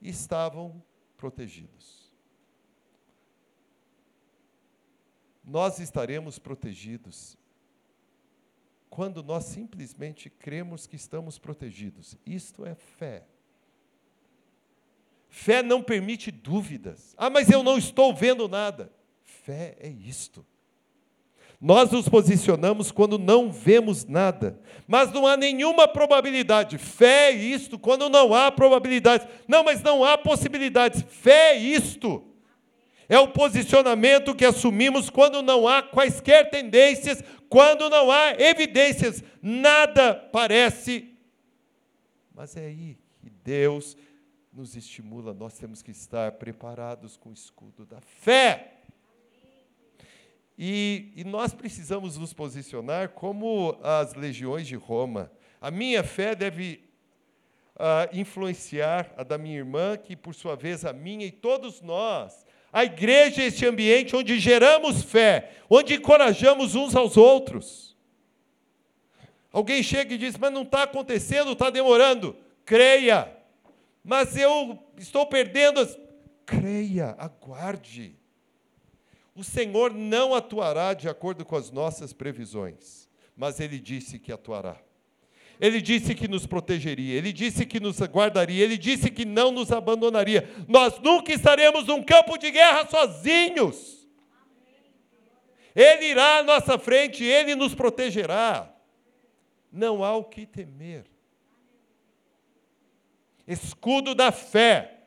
e 0.00 0.08
estavam 0.08 0.82
protegidos. 1.20 2.10
Nós 5.44 5.78
estaremos 5.78 6.38
protegidos 6.38 7.36
quando 8.88 9.22
nós 9.22 9.44
simplesmente 9.44 10.30
cremos 10.30 10.86
que 10.86 10.96
estamos 10.96 11.38
protegidos. 11.38 12.16
Isto 12.24 12.64
é 12.64 12.74
fé. 12.74 13.26
Fé 15.28 15.62
não 15.62 15.82
permite 15.82 16.30
dúvidas. 16.30 17.14
Ah, 17.18 17.28
mas 17.28 17.50
eu 17.50 17.62
não 17.62 17.76
estou 17.76 18.14
vendo 18.14 18.48
nada. 18.48 18.90
Fé 19.22 19.76
é 19.78 19.88
isto. 19.88 20.44
Nós 21.60 21.90
nos 21.90 22.08
posicionamos 22.08 22.90
quando 22.90 23.18
não 23.18 23.52
vemos 23.52 24.06
nada, 24.06 24.58
mas 24.88 25.12
não 25.12 25.26
há 25.26 25.36
nenhuma 25.36 25.86
probabilidade. 25.86 26.78
Fé 26.78 27.28
é 27.28 27.32
isto, 27.32 27.78
quando 27.78 28.08
não 28.08 28.32
há 28.32 28.50
probabilidades. 28.50 29.28
Não, 29.46 29.62
mas 29.62 29.82
não 29.82 30.02
há 30.02 30.16
possibilidades. 30.16 31.02
Fé 31.02 31.50
é 31.50 31.58
isto. 31.58 32.24
É 33.06 33.18
o 33.18 33.28
posicionamento 33.28 34.34
que 34.34 34.44
assumimos 34.44 35.10
quando 35.10 35.42
não 35.42 35.68
há 35.68 35.82
quaisquer 35.82 36.48
tendências, 36.48 37.22
quando 37.50 37.90
não 37.90 38.10
há 38.10 38.30
evidências. 38.38 39.22
Nada 39.42 40.14
parece. 40.14 41.12
Mas 42.34 42.56
é 42.56 42.66
aí 42.66 42.96
que 43.20 43.28
Deus 43.28 43.98
nos 44.50 44.76
estimula, 44.76 45.34
nós 45.34 45.58
temos 45.58 45.82
que 45.82 45.90
estar 45.90 46.32
preparados 46.32 47.18
com 47.18 47.28
o 47.28 47.34
escudo 47.34 47.84
da 47.84 48.00
fé. 48.00 48.79
E, 50.62 51.10
e 51.16 51.24
nós 51.24 51.54
precisamos 51.54 52.18
nos 52.18 52.34
posicionar 52.34 53.08
como 53.08 53.78
as 53.82 54.12
legiões 54.12 54.66
de 54.66 54.76
Roma. 54.76 55.32
A 55.58 55.70
minha 55.70 56.04
fé 56.04 56.34
deve 56.34 56.84
uh, 57.76 58.14
influenciar 58.14 59.10
a 59.16 59.24
da 59.24 59.38
minha 59.38 59.56
irmã, 59.56 59.96
que 59.96 60.14
por 60.14 60.34
sua 60.34 60.56
vez 60.56 60.84
a 60.84 60.92
minha 60.92 61.24
e 61.24 61.30
todos 61.30 61.80
nós. 61.80 62.44
A 62.70 62.84
igreja 62.84 63.40
é 63.40 63.46
este 63.46 63.64
ambiente 63.64 64.14
onde 64.14 64.38
geramos 64.38 65.02
fé, 65.02 65.50
onde 65.70 65.94
encorajamos 65.94 66.74
uns 66.74 66.94
aos 66.94 67.16
outros. 67.16 67.96
Alguém 69.50 69.82
chega 69.82 70.12
e 70.12 70.18
diz, 70.18 70.36
mas 70.36 70.52
não 70.52 70.60
está 70.60 70.82
acontecendo, 70.82 71.52
está 71.52 71.70
demorando. 71.70 72.36
Creia. 72.66 73.34
Mas 74.04 74.36
eu 74.36 74.78
estou 74.98 75.24
perdendo 75.24 75.80
as. 75.80 75.98
Creia, 76.44 77.14
aguarde 77.16 78.19
o 79.34 79.44
Senhor 79.44 79.92
não 79.92 80.34
atuará 80.34 80.92
de 80.94 81.08
acordo 81.08 81.44
com 81.44 81.56
as 81.56 81.70
nossas 81.70 82.12
previsões, 82.12 83.08
mas 83.36 83.60
Ele 83.60 83.78
disse 83.78 84.18
que 84.18 84.32
atuará. 84.32 84.76
Ele 85.60 85.80
disse 85.82 86.14
que 86.14 86.26
nos 86.26 86.46
protegeria, 86.46 87.16
Ele 87.16 87.32
disse 87.32 87.66
que 87.66 87.78
nos 87.78 88.00
guardaria, 88.00 88.64
Ele 88.64 88.78
disse 88.78 89.10
que 89.10 89.26
não 89.26 89.52
nos 89.52 89.70
abandonaria. 89.70 90.48
Nós 90.66 90.98
nunca 91.00 91.32
estaremos 91.32 91.86
num 91.86 92.02
campo 92.02 92.38
de 92.38 92.50
guerra 92.50 92.86
sozinhos. 92.88 94.08
Ele 95.74 96.06
irá 96.06 96.38
à 96.38 96.42
nossa 96.42 96.78
frente, 96.78 97.22
Ele 97.22 97.54
nos 97.54 97.74
protegerá. 97.74 98.74
não 99.70 100.02
há 100.02 100.16
o 100.16 100.24
que 100.24 100.46
temer. 100.46 101.04
Escudo 103.46 104.14
da 104.14 104.32
fé. 104.32 104.99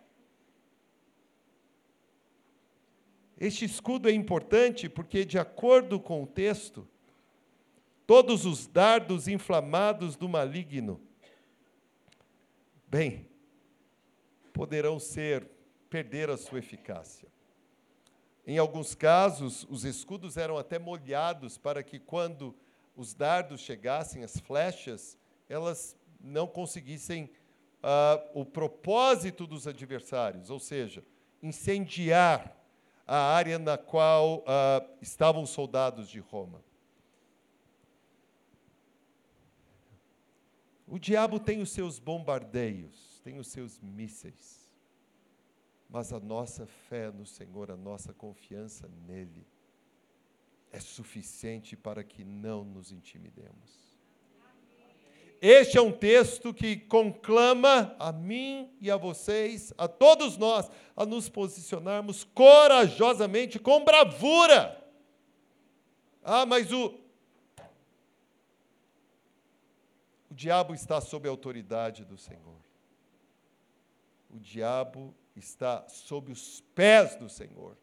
Este 3.46 3.66
escudo 3.66 4.08
é 4.08 4.14
importante 4.14 4.88
porque, 4.88 5.26
de 5.26 5.38
acordo 5.38 6.00
com 6.00 6.24
o 6.24 6.26
texto, 6.26 6.88
todos 8.08 8.46
os 8.46 8.68
dardos 8.68 9.28
inflamados 9.28 10.16
do 10.16 10.30
maligno, 10.30 11.02
bem, 12.88 13.28
poderão 14.54 14.98
ser, 14.98 15.46
perder 15.90 16.30
a 16.30 16.38
sua 16.38 16.60
eficácia. 16.60 17.28
Em 18.48 18.58
alguns 18.58 18.96
casos, 18.96 19.68
os 19.70 19.84
escudos 19.84 20.38
eram 20.38 20.58
até 20.58 20.80
molhados 20.80 21.58
para 21.58 21.84
que, 21.84 22.00
quando 22.00 22.56
os 22.96 23.14
dardos 23.14 23.60
chegassem, 23.60 24.24
as 24.24 24.40
flechas, 24.40 25.18
elas 25.50 25.98
não 26.18 26.48
conseguissem 26.48 27.26
uh, 27.84 28.40
o 28.40 28.46
propósito 28.46 29.46
dos 29.46 29.68
adversários, 29.68 30.50
ou 30.50 30.62
seja, 30.62 31.04
incendiar 31.42 32.63
a 33.06 33.18
área 33.18 33.60
na 33.60 33.78
qual 33.78 34.40
uh, 34.40 34.98
estavam 35.02 35.44
os 35.44 35.50
soldados 35.50 36.10
de 36.10 36.20
Roma. 36.20 36.64
O 40.88 41.00
diabo 41.00 41.40
tem 41.40 41.62
os 41.62 41.72
seus 41.72 42.00
bombardeios, 42.00 43.22
tem 43.24 43.40
os 43.40 43.48
seus 43.48 43.80
mísseis 43.80 44.64
mas 45.94 46.12
a 46.12 46.20
nossa 46.20 46.66
fé 46.66 47.12
no 47.12 47.24
Senhor, 47.24 47.70
a 47.70 47.78
nossa 47.78 48.12
confiança 48.16 48.88
nele, 49.06 49.46
é 50.72 50.80
suficiente 50.80 51.78
para 51.78 52.04
que 52.04 52.24
não 52.24 52.66
nos 52.66 52.92
intimidemos. 52.92 53.93
Este 55.46 55.78
é 55.78 55.82
um 55.82 55.92
texto 55.92 56.54
que 56.54 56.78
conclama 56.78 57.94
a 58.00 58.14
mim 58.14 58.74
e 58.80 58.90
a 58.90 58.96
vocês, 58.96 59.74
a 59.78 59.90
todos 59.90 60.38
nós, 60.38 60.72
a 60.96 61.06
nos 61.06 61.28
posicionarmos 61.28 62.24
corajosamente, 62.24 63.60
com 63.60 63.84
bravura. 63.84 64.82
Ah, 66.24 66.46
mas 66.46 66.72
o, 66.72 66.98
o 70.32 70.34
diabo 70.34 70.74
está 70.74 71.02
sob 71.02 71.28
a 71.28 71.32
autoridade 71.32 72.06
do 72.06 72.18
Senhor. 72.18 72.62
O 74.30 74.40
diabo 74.40 75.14
está 75.36 75.86
sob 75.90 76.32
os 76.32 76.62
pés 76.74 77.18
do 77.18 77.28
Senhor. 77.28 77.78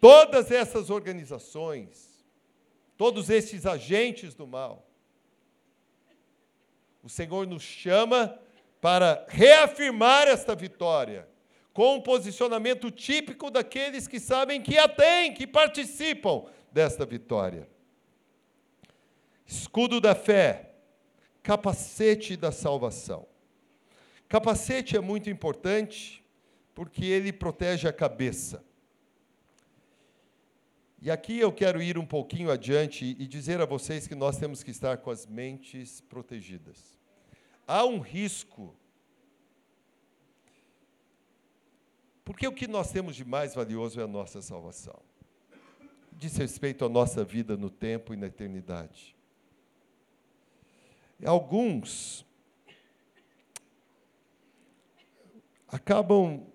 Todas 0.00 0.50
essas 0.50 0.88
organizações, 0.88 2.24
todos 2.96 3.28
esses 3.28 3.66
agentes 3.66 4.34
do 4.34 4.46
mal, 4.46 4.83
o 7.04 7.08
Senhor 7.10 7.46
nos 7.46 7.62
chama 7.62 8.40
para 8.80 9.26
reafirmar 9.28 10.26
esta 10.26 10.54
vitória, 10.54 11.28
com 11.70 11.96
um 11.96 12.00
posicionamento 12.00 12.90
típico 12.90 13.50
daqueles 13.50 14.08
que 14.08 14.18
sabem 14.18 14.62
que 14.62 14.78
a 14.78 14.88
têm, 14.88 15.34
que 15.34 15.46
participam 15.46 16.46
desta 16.72 17.04
vitória. 17.04 17.68
Escudo 19.44 20.00
da 20.00 20.14
fé, 20.14 20.76
capacete 21.42 22.38
da 22.38 22.50
salvação. 22.50 23.26
Capacete 24.26 24.96
é 24.96 25.00
muito 25.00 25.28
importante 25.28 26.24
porque 26.74 27.04
ele 27.04 27.34
protege 27.34 27.86
a 27.86 27.92
cabeça. 27.92 28.64
E 31.04 31.10
aqui 31.10 31.38
eu 31.38 31.52
quero 31.52 31.82
ir 31.82 31.98
um 31.98 32.06
pouquinho 32.06 32.50
adiante 32.50 33.04
e 33.04 33.26
dizer 33.26 33.60
a 33.60 33.66
vocês 33.66 34.06
que 34.06 34.14
nós 34.14 34.38
temos 34.38 34.62
que 34.62 34.70
estar 34.70 34.96
com 34.96 35.10
as 35.10 35.26
mentes 35.26 36.00
protegidas. 36.00 36.98
Há 37.66 37.84
um 37.84 38.00
risco. 38.00 38.74
Porque 42.24 42.48
o 42.48 42.52
que 42.54 42.66
nós 42.66 42.90
temos 42.90 43.14
de 43.14 43.22
mais 43.22 43.54
valioso 43.54 44.00
é 44.00 44.04
a 44.04 44.06
nossa 44.06 44.40
salvação. 44.40 44.98
Diz 46.10 46.38
respeito 46.38 46.86
à 46.86 46.88
nossa 46.88 47.22
vida 47.22 47.54
no 47.54 47.68
tempo 47.68 48.14
e 48.14 48.16
na 48.16 48.28
eternidade. 48.28 49.14
Alguns 51.22 52.24
acabam 55.68 56.46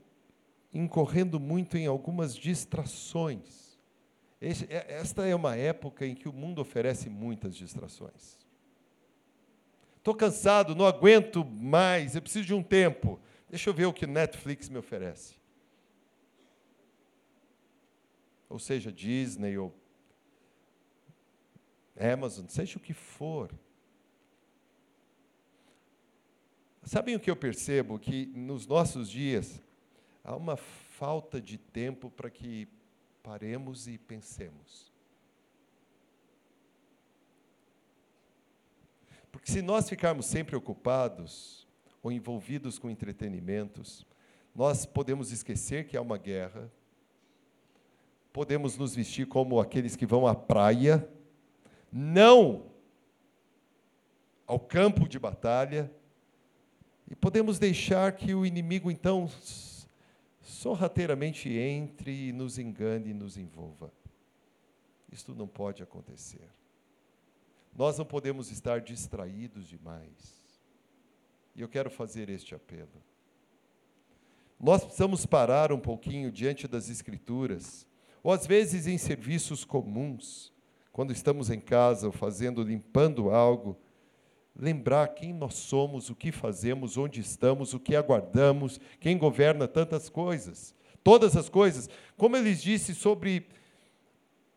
incorrendo 0.74 1.40
muito 1.40 1.78
em 1.78 1.86
algumas 1.86 2.36
distrações. 2.36 3.59
É, 4.42 4.96
esta 4.96 5.28
é 5.28 5.36
uma 5.36 5.56
época 5.56 6.06
em 6.06 6.16
que 6.16 6.30
o 6.30 6.34
mundo 6.34 6.60
oferece 6.62 7.10
muitas 7.10 7.56
distrações. 7.56 8.38
Estou 9.98 10.16
cansado, 10.16 10.74
não 10.74 10.86
aguento 10.86 11.44
mais, 11.44 12.16
eu 12.16 12.22
preciso 12.22 12.46
de 12.46 12.54
um 12.54 12.64
tempo. 12.64 13.20
Deixa 13.50 13.70
eu 13.70 13.74
ver 13.74 13.86
o 13.86 13.94
que 13.94 14.08
Netflix 14.08 14.70
me 14.70 14.78
oferece. 14.78 15.36
Ou 18.48 18.58
seja, 18.58 18.92
Disney 18.92 19.58
ou 19.58 19.76
Amazon, 22.00 22.48
seja 22.48 22.78
o 22.78 22.82
que 22.82 22.94
for. 22.94 23.52
Sabem 26.84 27.16
o 27.16 27.20
que 27.20 27.30
eu 27.30 27.36
percebo? 27.36 28.00
Que 28.00 28.28
nos 28.28 28.66
nossos 28.66 29.12
dias, 29.12 29.62
há 30.24 30.36
uma 30.36 30.56
falta 30.56 31.42
de 31.42 31.58
tempo 31.58 32.10
para 32.10 32.30
que 32.30 32.68
paremos 33.24 33.88
e 33.88 33.98
pensemos. 33.98 34.92
Porque 39.32 39.52
se 39.52 39.62
nós 39.62 39.88
ficarmos 39.88 40.26
sempre 40.26 40.56
ocupados 40.56 41.68
ou 42.02 42.12
envolvidos 42.12 42.80
com 42.80 42.90
entretenimentos, 42.90 44.06
nós 44.56 44.86
podemos 44.86 45.32
esquecer 45.32 45.86
que 45.86 45.96
há 45.96 46.02
uma 46.02 46.18
guerra, 46.18 46.72
podemos 48.34 48.78
nos 48.78 48.96
vestir 48.96 49.28
como 49.28 49.60
aqueles 49.60 49.96
que 49.96 50.06
vão 50.06 50.26
à 50.26 50.34
praia, 50.34 51.08
não 51.92 52.66
ao 54.48 54.60
campo 54.60 55.08
de 55.08 55.20
batalha, 55.20 55.92
e 57.10 57.16
podemos 57.16 57.60
deixar 57.60 58.12
que 58.14 58.34
o 58.34 58.46
inimigo 58.46 58.90
então 58.90 59.28
sorrateiramente 60.42 61.50
entre 61.50 62.30
e 62.30 62.32
nos 62.32 62.58
engane 62.58 63.10
e 63.10 63.14
nos 63.14 63.38
envolva. 63.38 63.92
Isto 65.12 65.34
não 65.34 65.48
pode 65.48 65.82
acontecer. 65.82 66.50
Nós 67.76 67.98
não 67.98 68.06
podemos 68.06 68.52
estar 68.52 68.82
distraídos 68.82 69.68
demais. 69.68 70.40
E 71.56 71.62
eu 71.62 71.68
quero 71.68 71.90
fazer 71.90 72.30
este 72.30 72.54
apelo. 72.56 73.04
Nós 74.60 74.84
precisamos 74.84 75.26
parar 75.26 75.72
um 75.72 75.80
pouquinho 75.80 76.32
diante 76.32 76.68
das 76.68 76.90
Escrituras, 76.90 77.88
ou 78.22 78.32
às 78.32 78.46
vezes 78.46 78.88
em 78.88 78.98
serviços 78.98 79.64
comuns, 79.64 80.54
quando 80.92 81.14
estamos 81.14 81.50
em 81.50 81.60
casa 81.60 82.08
ou 82.08 82.12
fazendo, 82.12 82.62
limpando 82.62 83.30
algo, 83.30 83.78
lembrar 84.56 85.08
quem 85.10 85.34
nós 85.34 85.56
somos, 85.56 86.10
o 86.10 86.16
que 86.16 86.32
fazemos, 86.32 86.98
onde 86.98 87.20
estamos, 87.20 87.74
o 87.74 87.80
que 87.80 87.96
aguardamos, 87.96 88.80
quem 89.00 89.18
governa 89.18 89.68
tantas 89.68 90.10
coisas, 90.10 90.76
todas 91.04 91.36
as 91.36 91.50
coisas. 91.50 91.90
Como 92.18 92.36
ele 92.36 92.54
disse 92.54 92.94
sobre 92.94 93.48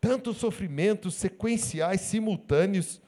tantos 0.01 0.37
sofrimentos 0.37 1.15
sequenciais, 1.15 2.01
simultâneos, 2.01 3.01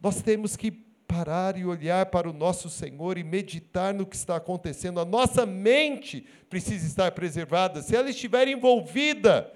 nós 0.00 0.20
temos 0.20 0.56
que 0.56 0.72
parar 1.06 1.56
e 1.56 1.64
olhar 1.64 2.06
para 2.06 2.28
o 2.28 2.32
nosso 2.32 2.68
Senhor 2.68 3.16
e 3.16 3.24
meditar 3.24 3.94
no 3.94 4.04
que 4.04 4.16
está 4.16 4.36
acontecendo. 4.36 5.00
A 5.00 5.04
nossa 5.04 5.46
mente 5.46 6.26
precisa 6.50 6.86
estar 6.86 7.12
preservada. 7.12 7.80
Se 7.80 7.94
ela 7.94 8.10
estiver 8.10 8.48
envolvida 8.48 9.52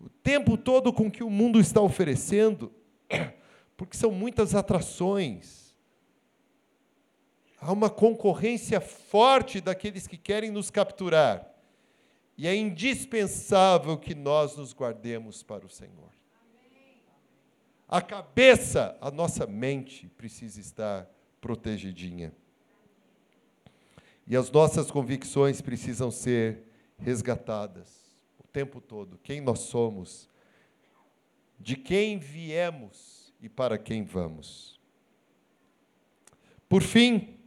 o 0.00 0.08
tempo 0.08 0.56
todo 0.56 0.92
com 0.92 1.06
o 1.06 1.10
que 1.10 1.22
o 1.22 1.30
mundo 1.30 1.60
está 1.60 1.80
oferecendo, 1.80 2.72
porque 3.76 3.96
são 3.96 4.10
muitas 4.10 4.54
atrações, 4.54 5.57
Há 7.60 7.72
uma 7.72 7.90
concorrência 7.90 8.80
forte 8.80 9.60
daqueles 9.60 10.06
que 10.06 10.16
querem 10.16 10.50
nos 10.50 10.70
capturar. 10.70 11.46
E 12.36 12.46
é 12.46 12.54
indispensável 12.54 13.98
que 13.98 14.14
nós 14.14 14.56
nos 14.56 14.72
guardemos 14.72 15.42
para 15.42 15.66
o 15.66 15.68
Senhor. 15.68 16.12
A 17.88 18.00
cabeça, 18.00 18.96
a 19.00 19.10
nossa 19.10 19.46
mente 19.46 20.08
precisa 20.08 20.60
estar 20.60 21.10
protegidinha. 21.40 22.32
E 24.26 24.36
as 24.36 24.50
nossas 24.50 24.90
convicções 24.90 25.60
precisam 25.60 26.10
ser 26.10 26.64
resgatadas 26.98 28.14
o 28.38 28.46
tempo 28.46 28.80
todo. 28.80 29.18
Quem 29.22 29.40
nós 29.40 29.60
somos, 29.60 30.28
de 31.58 31.76
quem 31.76 32.18
viemos 32.18 33.32
e 33.40 33.48
para 33.48 33.78
quem 33.78 34.04
vamos. 34.04 34.78
Por 36.68 36.82
fim, 36.82 37.37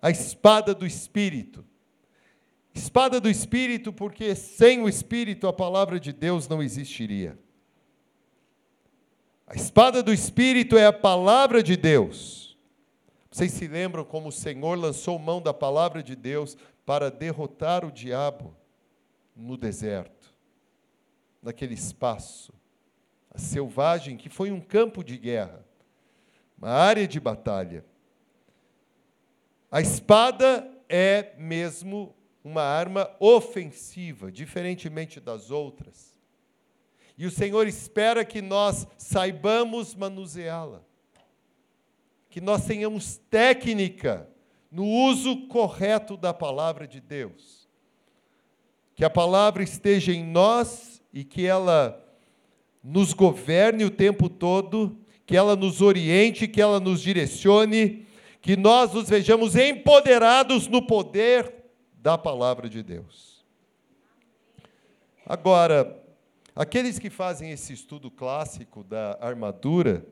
a 0.00 0.10
espada 0.10 0.74
do 0.74 0.86
Espírito. 0.86 1.64
Espada 2.74 3.20
do 3.20 3.28
Espírito, 3.28 3.92
porque 3.92 4.34
sem 4.34 4.80
o 4.80 4.88
Espírito 4.88 5.46
a 5.46 5.52
palavra 5.52 5.98
de 5.98 6.12
Deus 6.12 6.46
não 6.48 6.62
existiria. 6.62 7.38
A 9.46 9.54
espada 9.54 10.02
do 10.02 10.12
Espírito 10.12 10.76
é 10.76 10.86
a 10.86 10.92
palavra 10.92 11.62
de 11.62 11.76
Deus. 11.76 12.56
Vocês 13.30 13.52
se 13.52 13.66
lembram 13.66 14.04
como 14.04 14.28
o 14.28 14.32
Senhor 14.32 14.78
lançou 14.78 15.18
mão 15.18 15.40
da 15.40 15.54
palavra 15.54 16.02
de 16.02 16.14
Deus 16.14 16.56
para 16.84 17.10
derrotar 17.10 17.84
o 17.84 17.90
diabo 17.90 18.54
no 19.34 19.56
deserto, 19.56 20.34
naquele 21.42 21.74
espaço 21.74 22.52
selvagem 23.38 24.16
que 24.16 24.28
foi 24.28 24.50
um 24.50 24.60
campo 24.60 25.02
de 25.02 25.16
guerra, 25.16 25.64
uma 26.56 26.70
área 26.70 27.06
de 27.06 27.20
batalha. 27.20 27.84
A 29.70 29.80
espada 29.80 30.66
é 30.88 31.34
mesmo 31.36 32.14
uma 32.42 32.62
arma 32.62 33.10
ofensiva, 33.20 34.32
diferentemente 34.32 35.20
das 35.20 35.50
outras. 35.50 36.16
E 37.18 37.26
o 37.26 37.30
Senhor 37.30 37.66
espera 37.66 38.24
que 38.24 38.40
nós 38.40 38.86
saibamos 38.96 39.94
manuseá-la, 39.94 40.82
que 42.30 42.40
nós 42.40 42.64
tenhamos 42.64 43.18
técnica 43.28 44.28
no 44.70 44.86
uso 44.86 45.48
correto 45.48 46.16
da 46.16 46.32
palavra 46.32 46.86
de 46.86 47.00
Deus, 47.00 47.68
que 48.94 49.04
a 49.04 49.10
palavra 49.10 49.62
esteja 49.62 50.12
em 50.12 50.24
nós 50.24 51.02
e 51.12 51.24
que 51.24 51.44
ela 51.44 52.02
nos 52.82 53.12
governe 53.12 53.84
o 53.84 53.90
tempo 53.90 54.28
todo, 54.30 54.96
que 55.26 55.36
ela 55.36 55.54
nos 55.54 55.82
oriente, 55.82 56.48
que 56.48 56.60
ela 56.60 56.80
nos 56.80 57.02
direcione, 57.02 58.06
que 58.40 58.56
nós 58.56 58.92
nos 58.92 59.08
vejamos 59.08 59.56
empoderados 59.56 60.66
no 60.68 60.86
poder 60.86 61.52
da 61.94 62.16
palavra 62.16 62.68
de 62.68 62.82
Deus. 62.82 63.44
Agora, 65.26 66.02
aqueles 66.54 66.98
que 66.98 67.10
fazem 67.10 67.50
esse 67.50 67.72
estudo 67.72 68.10
clássico 68.10 68.82
da 68.82 69.18
armadura 69.20 70.06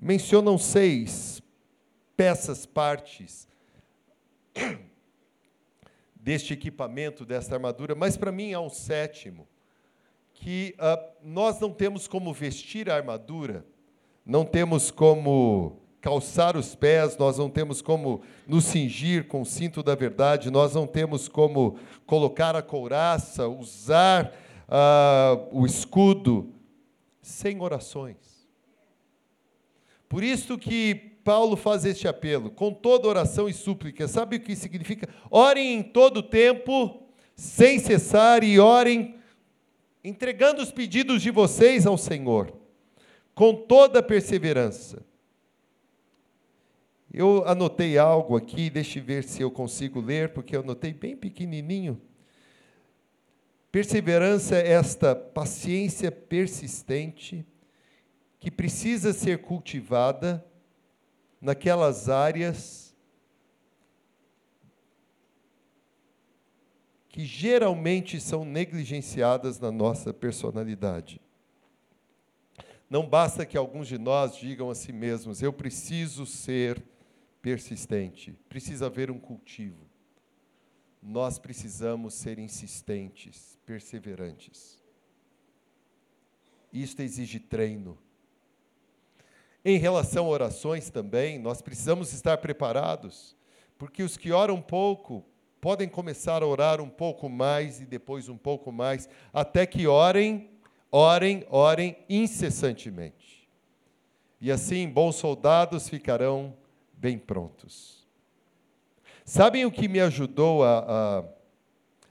mencionam 0.00 0.56
seis 0.58 1.42
peças, 2.16 2.66
partes 2.66 3.46
deste 6.16 6.52
equipamento, 6.52 7.24
desta 7.24 7.54
armadura, 7.54 7.94
mas 7.94 8.16
para 8.16 8.32
mim 8.32 8.52
há 8.52 8.60
um 8.60 8.70
sétimo, 8.70 9.46
que 10.34 10.74
uh, 10.78 11.12
nós 11.22 11.58
não 11.60 11.72
temos 11.72 12.06
como 12.06 12.32
vestir 12.32 12.90
a 12.90 12.96
armadura, 12.96 13.66
não 14.24 14.44
temos 14.44 14.90
como 14.90 15.80
calçar 16.00 16.56
os 16.56 16.74
pés, 16.74 17.16
nós 17.16 17.38
não 17.38 17.50
temos 17.50 17.82
como 17.82 18.22
nos 18.46 18.64
cingir 18.64 19.26
com 19.26 19.42
o 19.42 19.46
cinto 19.46 19.82
da 19.82 19.94
verdade, 19.94 20.50
nós 20.50 20.74
não 20.74 20.86
temos 20.86 21.28
como 21.28 21.78
colocar 22.06 22.54
a 22.54 22.62
couraça, 22.62 23.48
usar 23.48 24.32
uh, 24.68 25.48
o 25.50 25.66
escudo, 25.66 26.52
sem 27.20 27.60
orações. 27.60 28.16
Por 30.08 30.22
isso 30.22 30.56
que 30.56 30.94
Paulo 31.24 31.56
faz 31.56 31.84
este 31.84 32.08
apelo, 32.08 32.50
com 32.50 32.72
toda 32.72 33.08
oração 33.08 33.48
e 33.48 33.52
súplica. 33.52 34.08
Sabe 34.08 34.36
o 34.36 34.40
que 34.40 34.56
significa? 34.56 35.08
Orem 35.30 35.74
em 35.74 35.82
todo 35.82 36.22
tempo, 36.22 37.02
sem 37.34 37.78
cessar, 37.78 38.42
e 38.42 38.58
orem 38.58 39.16
entregando 40.02 40.62
os 40.62 40.70
pedidos 40.70 41.20
de 41.20 41.30
vocês 41.30 41.86
ao 41.86 41.98
Senhor, 41.98 42.50
com 43.34 43.52
toda 43.52 44.02
perseverança 44.02 45.06
eu 47.12 47.42
anotei 47.46 47.96
algo 47.96 48.36
aqui, 48.36 48.68
deixe 48.68 49.00
ver 49.00 49.24
se 49.24 49.40
eu 49.40 49.50
consigo 49.50 50.00
ler, 50.00 50.32
porque 50.32 50.54
eu 50.54 50.60
anotei 50.60 50.92
bem 50.92 51.16
pequenininho. 51.16 52.00
Perseverança 53.72 54.56
é 54.56 54.72
esta 54.72 55.14
paciência 55.14 56.12
persistente 56.12 57.46
que 58.38 58.50
precisa 58.50 59.12
ser 59.12 59.38
cultivada 59.38 60.44
naquelas 61.40 62.08
áreas 62.08 62.94
que 67.08 67.24
geralmente 67.24 68.20
são 68.20 68.44
negligenciadas 68.44 69.58
na 69.58 69.72
nossa 69.72 70.12
personalidade. 70.14 71.20
Não 72.88 73.06
basta 73.06 73.44
que 73.44 73.56
alguns 73.56 73.88
de 73.88 73.98
nós 73.98 74.36
digam 74.36 74.70
a 74.70 74.74
si 74.74 74.92
mesmos: 74.92 75.42
eu 75.42 75.52
preciso 75.52 76.24
ser 76.24 76.82
persistente, 77.40 78.32
precisa 78.48 78.86
haver 78.86 79.10
um 79.10 79.18
cultivo. 79.18 79.86
Nós 81.02 81.38
precisamos 81.38 82.14
ser 82.14 82.38
insistentes, 82.38 83.58
perseverantes. 83.64 84.82
Isto 86.72 87.02
exige 87.02 87.38
treino. 87.38 87.96
Em 89.64 89.78
relação 89.78 90.26
a 90.26 90.30
orações 90.30 90.90
também, 90.90 91.38
nós 91.38 91.62
precisamos 91.62 92.12
estar 92.12 92.38
preparados, 92.38 93.36
porque 93.76 94.02
os 94.02 94.16
que 94.16 94.32
oram 94.32 94.60
pouco 94.60 95.24
podem 95.60 95.88
começar 95.88 96.42
a 96.42 96.46
orar 96.46 96.80
um 96.80 96.88
pouco 96.88 97.28
mais 97.28 97.80
e 97.80 97.86
depois 97.86 98.28
um 98.28 98.36
pouco 98.36 98.70
mais, 98.70 99.08
até 99.32 99.66
que 99.66 99.86
orem, 99.86 100.50
orem, 100.90 101.44
orem 101.50 101.96
incessantemente. 102.08 103.48
E 104.40 104.52
assim, 104.52 104.88
bons 104.88 105.16
soldados 105.16 105.88
ficarão 105.88 106.56
bem 106.98 107.16
prontos. 107.16 108.06
Sabem 109.24 109.64
o 109.64 109.70
que 109.70 109.88
me 109.88 110.00
ajudou 110.00 110.64
a, 110.64 110.78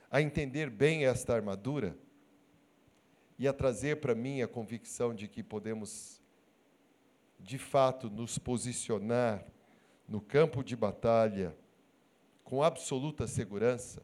a, 0.10 0.18
a 0.18 0.22
entender 0.22 0.70
bem 0.70 1.06
esta 1.06 1.34
armadura? 1.34 1.98
E 3.38 3.48
a 3.48 3.54
trazer 3.54 4.00
para 4.00 4.16
mim 4.16 4.42
a 4.42 4.48
convicção 4.48 5.14
de 5.14 5.28
que 5.28 5.44
podemos, 5.44 6.22
de 7.40 7.58
fato, 7.58 8.10
nos 8.10 8.38
posicionar 8.38 9.46
no 10.08 10.22
campo 10.22 10.64
de 10.64 10.76
batalha 10.76 11.56
com 12.44 12.64
absoluta 12.64 13.28
segurança? 13.28 14.02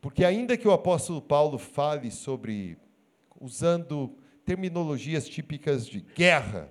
Porque, 0.00 0.24
ainda 0.24 0.56
que 0.56 0.68
o 0.68 0.72
apóstolo 0.72 1.20
Paulo 1.20 1.58
fale 1.58 2.10
sobre, 2.10 2.78
usando 3.40 4.16
terminologias 4.44 5.28
típicas 5.28 5.86
de 5.86 6.00
guerra, 6.00 6.68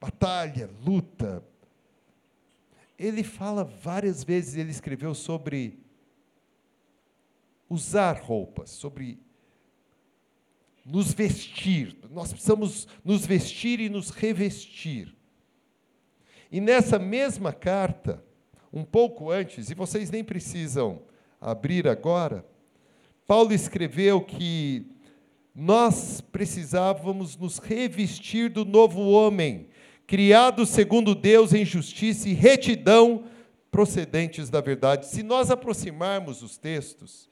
batalha, 0.00 0.70
luta, 0.84 1.44
ele 3.00 3.22
fala 3.24 3.64
várias 3.64 4.22
vezes, 4.22 4.56
ele 4.56 4.70
escreveu 4.70 5.14
sobre 5.14 5.80
usar 7.66 8.20
roupas, 8.20 8.68
sobre 8.68 9.18
nos 10.84 11.14
vestir. 11.14 11.96
Nós 12.10 12.30
precisamos 12.30 12.86
nos 13.02 13.24
vestir 13.24 13.80
e 13.80 13.88
nos 13.88 14.10
revestir. 14.10 15.16
E 16.52 16.60
nessa 16.60 16.98
mesma 16.98 17.54
carta, 17.54 18.22
um 18.70 18.84
pouco 18.84 19.30
antes, 19.30 19.70
e 19.70 19.74
vocês 19.74 20.10
nem 20.10 20.22
precisam 20.22 21.00
abrir 21.40 21.88
agora, 21.88 22.44
Paulo 23.26 23.54
escreveu 23.54 24.20
que 24.20 24.86
nós 25.54 26.20
precisávamos 26.20 27.34
nos 27.34 27.56
revestir 27.58 28.50
do 28.50 28.64
novo 28.66 29.08
homem, 29.08 29.68
criados 30.10 30.70
segundo 30.70 31.14
Deus 31.14 31.54
em 31.54 31.64
justiça 31.64 32.28
e 32.28 32.32
retidão 32.32 33.26
procedentes 33.70 34.50
da 34.50 34.60
verdade. 34.60 35.06
Se 35.06 35.22
nós 35.22 35.52
aproximarmos 35.52 36.42
os 36.42 36.58
textos, 36.58 37.30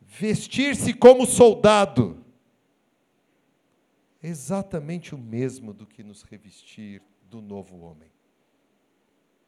vestir-se 0.00 0.92
como 0.92 1.26
soldado, 1.26 2.24
é 4.20 4.26
exatamente 4.26 5.14
o 5.14 5.18
mesmo 5.18 5.72
do 5.72 5.86
que 5.86 6.02
nos 6.02 6.24
revestir 6.24 7.00
do 7.30 7.40
novo 7.40 7.78
homem. 7.78 8.10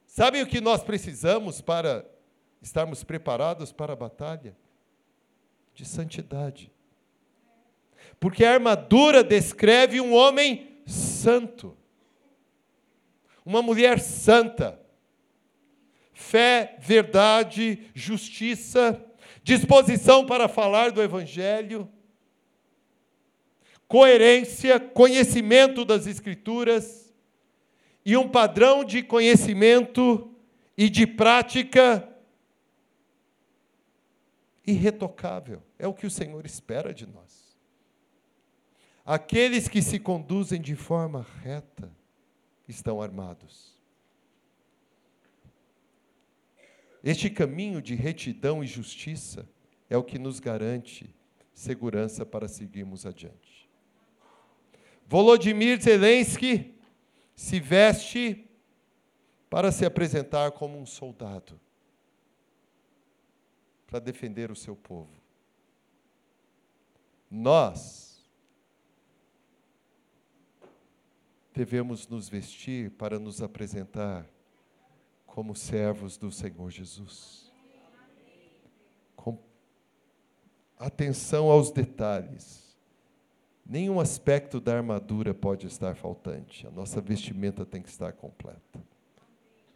Sabem 0.07 0.43
o 0.43 0.47
que 0.47 0.61
nós 0.61 0.81
precisamos 0.81 1.61
para 1.61 2.09
estarmos 2.63 3.03
preparados 3.03 3.73
para 3.73 3.95
a 3.95 3.97
batalha? 3.97 4.57
De 5.75 5.85
santidade. 5.85 6.71
Porque 8.21 8.45
a 8.45 8.53
armadura 8.55 9.25
descreve 9.25 10.01
um 10.01 10.15
homem 10.15 10.70
santo. 10.87 11.77
Uma 13.45 13.63
mulher 13.63 14.01
santa. 14.01 14.81
Fé, 16.13 16.77
verdade, 16.81 17.91
justiça, 17.95 19.05
disposição 19.43 20.27
para 20.27 20.49
falar 20.49 20.93
do 20.93 21.03
Evangelho, 21.03 21.91
coerência, 23.89 24.79
conhecimento 24.79 25.85
das 25.85 26.07
Escrituras 26.07 27.13
e 28.05 28.17
um 28.17 28.29
padrão 28.29 28.85
de 28.85 29.03
conhecimento 29.03 30.33
e 30.77 30.89
de 30.89 31.07
prática 31.07 32.07
irretocável. 34.67 35.63
É 35.79 35.87
o 35.87 35.95
que 35.95 36.07
o 36.07 36.11
Senhor 36.11 36.45
espera 36.47 36.95
de 36.95 37.07
nós. 37.07 37.30
Aqueles 39.13 39.67
que 39.67 39.83
se 39.83 39.99
conduzem 39.99 40.61
de 40.61 40.77
forma 40.77 41.27
reta 41.43 41.91
estão 42.69 43.03
armados. 43.03 43.77
Este 47.03 47.29
caminho 47.29 47.83
de 47.83 47.97
retidão 47.97 48.63
e 48.63 48.69
justiça 48.69 49.49
é 49.89 49.97
o 49.97 50.05
que 50.05 50.17
nos 50.17 50.39
garante 50.39 51.13
segurança 51.53 52.25
para 52.25 52.47
seguirmos 52.47 53.05
adiante. 53.05 53.69
Volodymyr 55.09 55.83
Zelensky 55.83 56.79
se 57.35 57.59
veste 57.59 58.49
para 59.51 59.73
se 59.73 59.85
apresentar 59.85 60.53
como 60.53 60.79
um 60.79 60.87
soldado, 60.87 61.61
para 63.89 63.99
defender 63.99 64.53
o 64.53 64.57
seu 64.57 64.77
povo. 64.77 65.21
Nós 67.29 68.10
devemos 71.55 72.07
nos 72.09 72.29
vestir 72.29 72.91
para 72.93 73.19
nos 73.19 73.43
apresentar 73.43 74.27
como 75.27 75.55
servos 75.55 76.17
do 76.17 76.31
Senhor 76.31 76.71
Jesus. 76.71 77.53
Com 79.15 79.39
atenção 80.79 81.51
aos 81.51 81.71
detalhes. 81.71 82.77
Nenhum 83.65 84.01
aspecto 84.01 84.61
da 84.61 84.77
armadura 84.77 85.33
pode 85.33 85.67
estar 85.67 85.95
faltante. 85.95 86.67
A 86.67 86.71
nossa 86.71 87.01
vestimenta 87.01 87.65
tem 87.65 87.81
que 87.81 87.89
estar 87.89 88.13
completa. 88.13 88.81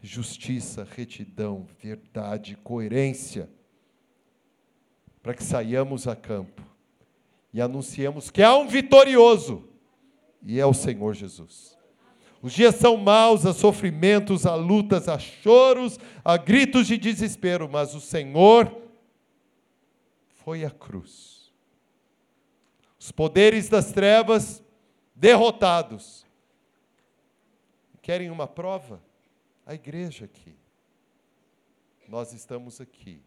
Justiça, 0.03 0.85
retidão, 0.85 1.67
verdade, 1.81 2.57
coerência, 2.57 3.49
para 5.23 5.33
que 5.33 5.45
saiamos 5.45 6.07
a 6.09 6.17
campo 6.17 6.63
e 7.53 7.61
anunciemos 7.61 8.31
que 8.31 8.43
há 8.43 8.57
um 8.57 8.67
vitorioso, 8.67 9.69
e 10.45 10.61
é 10.61 10.67
o 10.67 10.75
Senhor 10.75 11.15
Jesus. 11.15 11.77
Os 12.43 12.53
dias 12.53 12.75
são 12.75 12.97
maus, 12.97 13.47
há 13.47 13.55
sofrimentos, 13.55 14.45
há 14.45 14.55
lutas, 14.55 15.09
há 15.09 15.19
choros, 15.19 15.99
há 16.25 16.37
gritos 16.37 16.87
de 16.87 16.99
desespero, 16.99 17.69
mas 17.69 17.95
o 17.95 18.01
Senhor 18.01 18.71
foi 20.45 20.65
à 20.65 20.71
cruz 20.71 21.35
os 23.05 23.13
poderes 23.13 23.69
das 23.69 23.93
trevas 23.93 24.65
derrotados. 25.15 26.25
Querem 28.01 28.31
uma 28.31 28.49
prova? 28.49 29.05
A 29.67 29.75
igreja 29.75 30.25
aqui. 30.25 30.57
Nós 32.09 32.33
estamos 32.33 32.81
aqui 32.81 33.23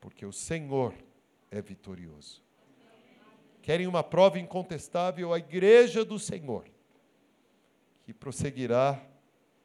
porque 0.00 0.26
o 0.26 0.32
Senhor 0.32 0.92
é 1.52 1.62
vitorioso. 1.62 2.42
Querem 3.68 3.86
uma 3.86 4.02
prova 4.02 4.38
incontestável? 4.38 5.30
A 5.30 5.36
igreja 5.38 6.02
do 6.02 6.18
Senhor, 6.18 6.64
que 8.02 8.14
prosseguirá 8.14 8.98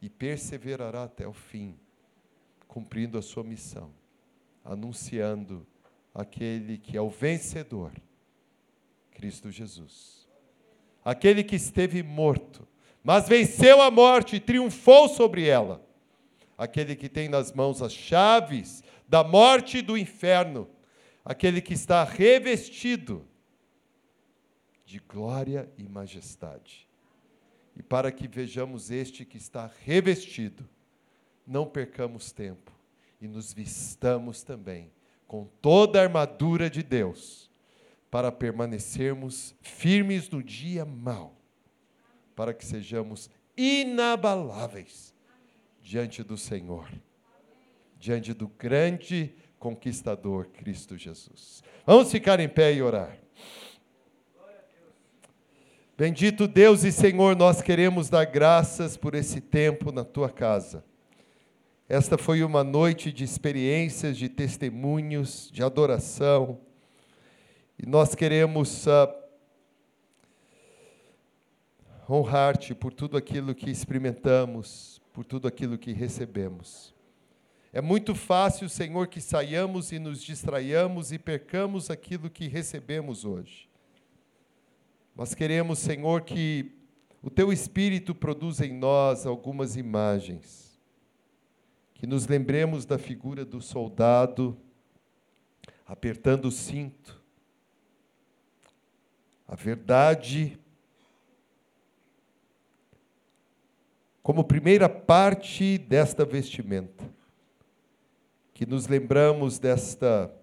e 0.02 0.10
perseverará 0.10 1.06
até 1.06 1.26
o 1.26 1.32
fim, 1.32 1.80
cumprindo 2.68 3.18
a 3.18 3.22
sua 3.22 3.46
missão, 3.46 3.94
anunciando 4.62 5.66
aquele 6.14 6.78
que 6.78 6.98
é 6.98 7.02
o 7.02 7.10
vencedor 7.10 7.94
Cristo 9.10 9.50
Jesus. 9.50 10.28
Aquele 11.06 11.42
que 11.42 11.56
esteve 11.56 12.04
morto, 12.04 12.68
mas 13.02 13.30
venceu 13.30 13.82
a 13.82 13.90
morte 13.90 14.36
e 14.36 14.42
triunfou 14.42 15.08
sobre 15.08 15.48
ela. 15.48 15.82
Aquele 16.58 16.98
que 16.98 17.08
tem 17.08 17.30
nas 17.30 17.54
mãos 17.54 17.82
as 17.82 17.94
chaves 17.94 18.84
da 19.08 19.24
morte 19.24 19.78
e 19.78 19.82
do 19.82 19.98
inferno. 19.98 20.70
Aquele 21.24 21.62
que 21.62 21.74
está 21.74 22.04
revestido 22.04 23.26
de 24.86 25.00
glória 25.00 25.72
e 25.78 25.88
majestade. 25.88 26.88
E 27.76 27.82
para 27.82 28.12
que 28.12 28.28
vejamos 28.28 28.92
este 28.92 29.26
que 29.26 29.38
está 29.38 29.72
revestido, 29.84 30.68
não 31.46 31.66
percamos 31.66 32.32
tempo 32.32 32.72
e 33.20 33.28
nos 33.28 33.54
vistamos 33.54 34.44
também 34.44 34.92
com 35.28 35.46
toda 35.62 36.00
a 36.00 36.04
armadura 36.04 36.70
de 36.70 36.84
Deus 36.84 37.50
para 38.12 38.32
permanecermos 38.32 39.56
firmes 39.62 40.30
no 40.30 40.44
dia 40.44 40.86
mau, 40.86 41.36
para 42.36 42.54
que 42.54 42.64
sejamos 42.64 43.30
inabaláveis 43.58 45.14
diante 45.82 46.22
do 46.22 46.38
Senhor, 46.38 46.88
diante 47.98 48.34
do 48.34 48.48
grande 48.48 49.34
conquistador 49.58 50.48
Cristo 50.50 50.98
Jesus. 50.98 51.64
Vamos 51.86 52.12
ficar 52.12 52.40
em 52.40 52.50
pé 52.50 52.74
e 52.74 52.82
orar. 52.82 53.23
Bendito 55.96 56.48
Deus 56.48 56.84
e 56.84 56.92
Senhor, 56.92 57.36
nós 57.36 57.62
queremos 57.62 58.10
dar 58.10 58.26
graças 58.26 58.98
por 58.98 59.14
esse 59.14 59.40
tempo 59.40 59.92
na 59.92 60.04
tua 60.04 60.28
casa. 60.28 60.84
Esta 61.88 62.18
foi 62.18 62.44
uma 62.44 62.64
noite 62.64 63.12
de 63.12 63.24
experiências, 63.24 64.18
de 64.18 64.28
testemunhos, 64.28 65.52
de 65.54 65.62
adoração 65.62 66.60
e 67.78 67.86
nós 67.86 68.16
queremos 68.16 68.88
uh, 68.88 69.08
honrar-te 72.10 72.74
por 72.74 72.92
tudo 72.92 73.16
aquilo 73.16 73.54
que 73.54 73.70
experimentamos, 73.70 75.00
por 75.14 75.24
tudo 75.24 75.48
aquilo 75.48 75.78
que 75.78 75.94
recebemos. 75.94 76.92
É 77.72 77.82
muito 77.82 78.16
fácil, 78.16 78.68
Senhor, 78.68 79.08
que 79.08 79.22
saiamos 79.22 79.92
e 79.92 80.00
nos 80.00 80.24
distraiamos 80.24 81.12
e 81.12 81.20
percamos 81.20 81.92
aquilo 81.92 82.32
que 82.32 82.48
recebemos 82.48 83.26
hoje. 83.26 83.72
Nós 85.16 85.36
queremos, 85.36 85.78
Senhor, 85.80 86.22
que 86.24 86.72
o 87.22 87.30
Teu 87.30 87.54
Espírito 87.54 88.16
produza 88.16 88.66
em 88.66 88.74
nós 88.74 89.26
algumas 89.26 89.78
imagens, 89.78 90.80
que 91.94 92.08
nos 92.08 92.28
lembremos 92.28 92.86
da 92.86 92.98
figura 92.98 93.46
do 93.46 93.62
soldado 93.62 94.58
apertando 95.86 96.46
o 96.46 96.52
cinto, 96.52 97.22
a 99.48 99.56
verdade 99.56 100.58
como 104.24 104.44
primeira 104.44 104.90
parte 104.90 105.78
desta 105.78 106.26
vestimenta, 106.26 107.04
que 108.54 108.66
nos 108.66 108.88
lembramos 108.88 109.60
desta 109.60 110.34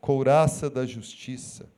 couraça 0.00 0.68
da 0.68 0.84
justiça. 0.84 1.73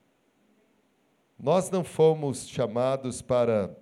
Nós 1.39 1.71
não 1.71 1.85
fomos 1.85 2.49
chamados 2.49 3.21
para 3.21 3.77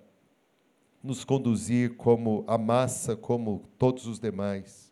nos 1.01 1.23
conduzir 1.23 1.95
como 1.95 2.43
a 2.47 2.57
massa, 2.57 3.15
como 3.15 3.63
todos 3.77 4.07
os 4.07 4.19
demais, 4.19 4.91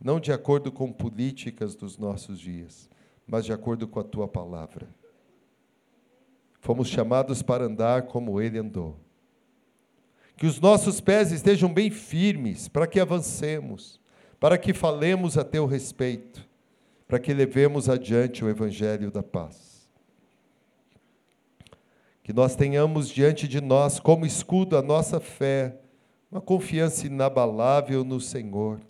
não 0.00 0.18
de 0.18 0.32
acordo 0.32 0.72
com 0.72 0.90
políticas 0.90 1.76
dos 1.76 1.98
nossos 1.98 2.40
dias, 2.40 2.90
mas 3.26 3.44
de 3.44 3.52
acordo 3.52 3.86
com 3.86 4.00
a 4.00 4.04
tua 4.04 4.26
palavra. 4.26 4.88
Fomos 6.60 6.88
chamados 6.88 7.42
para 7.42 7.64
andar 7.64 8.02
como 8.02 8.40
ele 8.40 8.58
andou. 8.58 8.98
Que 10.36 10.46
os 10.46 10.58
nossos 10.58 11.00
pés 11.00 11.30
estejam 11.30 11.72
bem 11.72 11.90
firmes, 11.90 12.66
para 12.66 12.86
que 12.86 12.98
avancemos, 12.98 14.00
para 14.40 14.58
que 14.58 14.72
falemos 14.72 15.38
a 15.38 15.44
teu 15.44 15.66
respeito, 15.66 16.48
para 17.06 17.20
que 17.20 17.32
levemos 17.32 17.88
adiante 17.88 18.44
o 18.44 18.48
evangelho 18.48 19.10
da 19.10 19.22
paz. 19.22 19.71
Que 22.22 22.32
nós 22.32 22.54
tenhamos 22.54 23.08
diante 23.08 23.48
de 23.48 23.60
nós, 23.60 23.98
como 23.98 24.24
escudo, 24.24 24.76
a 24.76 24.82
nossa 24.82 25.18
fé, 25.18 25.78
uma 26.30 26.40
confiança 26.40 27.06
inabalável 27.06 28.04
no 28.04 28.20
Senhor. 28.20 28.80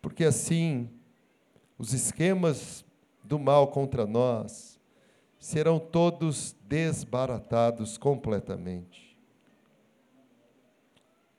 Porque 0.00 0.24
assim, 0.24 0.88
os 1.78 1.92
esquemas 1.92 2.84
do 3.22 3.38
mal 3.38 3.68
contra 3.68 4.06
nós, 4.06 4.76
serão 5.38 5.78
todos 5.78 6.56
desbaratados 6.62 7.98
completamente. 7.98 9.16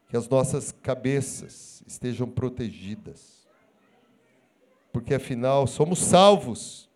Que 0.09 0.15
as 0.15 0.29
nossas 0.29 0.71
cabeças 0.71 1.83
estejam 1.85 2.29
protegidas, 2.29 3.45
porque 4.93 5.13
afinal 5.13 5.67
somos 5.67 5.99
salvos. 5.99 6.86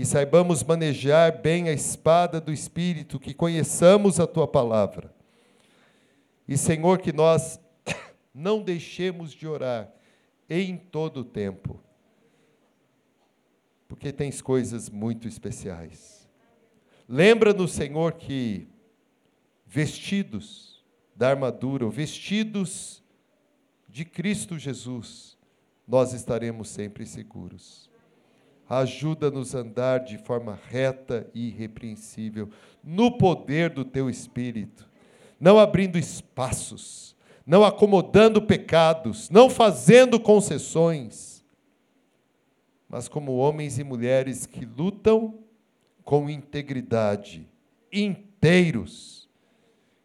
Que 0.00 0.06
saibamos 0.06 0.64
manejar 0.64 1.42
bem 1.42 1.68
a 1.68 1.74
espada 1.74 2.40
do 2.40 2.50
Espírito, 2.50 3.20
que 3.20 3.34
conheçamos 3.34 4.18
a 4.18 4.26
tua 4.26 4.48
palavra. 4.48 5.14
E, 6.48 6.56
Senhor, 6.56 7.00
que 7.00 7.12
nós 7.12 7.60
não 8.34 8.62
deixemos 8.62 9.30
de 9.30 9.46
orar 9.46 9.92
em 10.48 10.78
todo 10.78 11.20
o 11.20 11.24
tempo 11.24 11.78
porque 13.86 14.10
tens 14.10 14.40
coisas 14.40 14.88
muito 14.88 15.28
especiais. 15.28 16.26
Lembra-nos, 17.06 17.72
Senhor, 17.72 18.14
que 18.14 18.66
vestidos 19.66 20.82
da 21.14 21.28
armadura, 21.28 21.86
vestidos 21.90 23.02
de 23.86 24.06
Cristo 24.06 24.58
Jesus, 24.58 25.36
nós 25.86 26.14
estaremos 26.14 26.70
sempre 26.70 27.04
seguros. 27.04 27.89
Ajuda-nos 28.70 29.56
a 29.56 29.58
andar 29.58 29.98
de 29.98 30.16
forma 30.16 30.56
reta 30.68 31.28
e 31.34 31.48
irrepreensível, 31.48 32.48
no 32.84 33.18
poder 33.18 33.70
do 33.70 33.84
Teu 33.84 34.08
Espírito, 34.08 34.88
não 35.40 35.58
abrindo 35.58 35.98
espaços, 35.98 37.16
não 37.44 37.64
acomodando 37.64 38.40
pecados, 38.40 39.28
não 39.28 39.50
fazendo 39.50 40.20
concessões, 40.20 41.44
mas 42.88 43.08
como 43.08 43.34
homens 43.34 43.76
e 43.76 43.82
mulheres 43.82 44.46
que 44.46 44.64
lutam 44.64 45.34
com 46.04 46.30
integridade, 46.30 47.48
inteiros, 47.92 49.28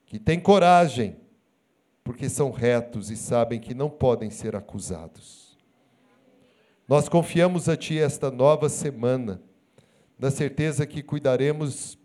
que 0.07 0.17
têm 0.17 0.39
coragem, 0.39 1.17
porque 2.03 2.27
são 2.27 2.49
retos 2.49 3.11
e 3.11 3.15
sabem 3.15 3.59
que 3.59 3.75
não 3.75 3.91
podem 3.91 4.31
ser 4.31 4.55
acusados. 4.55 5.44
Nós 6.87 7.09
confiamos 7.09 7.67
a 7.67 7.75
Ti 7.75 7.97
esta 7.97 8.29
nova 8.29 8.69
semana, 8.69 9.41
na 10.19 10.29
certeza 10.29 10.85
que 10.85 11.01
cuidaremos 11.01 11.97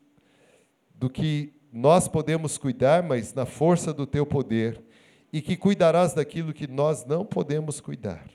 do 0.95 1.11
que 1.11 1.53
nós 1.71 2.09
podemos 2.09 2.57
cuidar, 2.57 3.03
mas 3.03 3.35
na 3.35 3.45
força 3.45 3.93
do 3.93 4.07
Teu 4.07 4.25
poder, 4.25 4.83
e 5.31 5.43
que 5.43 5.57
cuidarás 5.57 6.15
daquilo 6.15 6.53
que 6.53 6.67
nós 6.67 7.05
não 7.05 7.27
podemos 7.27 7.79
cuidar. 7.79 8.27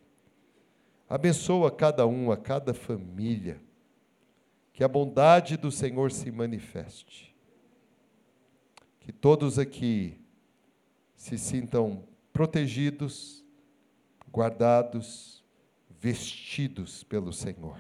Abençoa 1.10 1.72
cada 1.72 2.06
um, 2.06 2.32
a 2.32 2.38
cada 2.38 2.74
família, 2.76 3.60
que 4.72 4.84
a 4.84 4.88
bondade 4.88 5.58
do 5.58 5.72
Senhor 5.72 6.12
se 6.12 6.32
manifeste. 6.32 7.36
Que 9.00 9.12
todos 9.12 9.58
aqui 9.58 10.20
se 11.16 11.38
sintam 11.38 12.04
protegidos, 12.32 13.44
guardados, 14.32 15.35
vestidos 16.06 17.04
pelo 17.04 17.34
Senhor. 17.34 17.80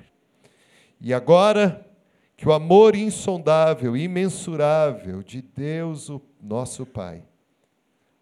E 0.99 1.13
agora, 1.13 1.88
que 2.36 2.49
o 2.49 2.51
amor 2.51 2.95
insondável, 2.95 3.95
imensurável 3.95 5.21
de 5.21 5.43
Deus, 5.43 6.09
o 6.09 6.19
nosso 6.41 6.88
Pai, 6.88 7.23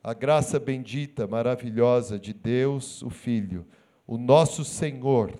a 0.04 0.14
graça 0.14 0.60
bendita, 0.60 1.26
maravilhosa 1.26 2.20
de 2.20 2.34
Deus, 2.34 3.02
o 3.02 3.10
Filho, 3.10 3.66
o 4.06 4.18
nosso 4.18 4.66
Senhor, 4.66 5.40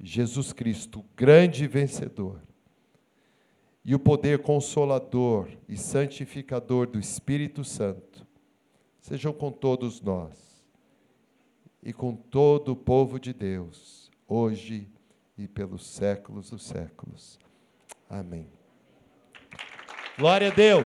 Jesus 0.00 0.52
Cristo, 0.52 1.04
grande 1.14 1.68
vencedor, 1.68 2.40
e 3.84 3.94
o 3.94 3.98
poder 4.00 4.42
consolador 4.42 5.48
e 5.68 5.76
santificador 5.76 6.88
do 6.88 6.98
Espírito 6.98 7.62
Santo, 7.62 8.26
sejam 9.00 9.32
com 9.32 9.52
todos 9.52 10.00
nós 10.00 10.45
e 11.86 11.92
com 11.92 12.16
todo 12.16 12.72
o 12.72 12.76
povo 12.76 13.16
de 13.20 13.32
Deus, 13.32 14.10
hoje 14.26 14.90
e 15.38 15.46
pelos 15.46 15.86
séculos 15.86 16.50
dos 16.50 16.64
séculos. 16.64 17.38
Amém. 18.10 18.48
Glória 20.18 20.48
a 20.48 20.50
Deus. 20.50 20.82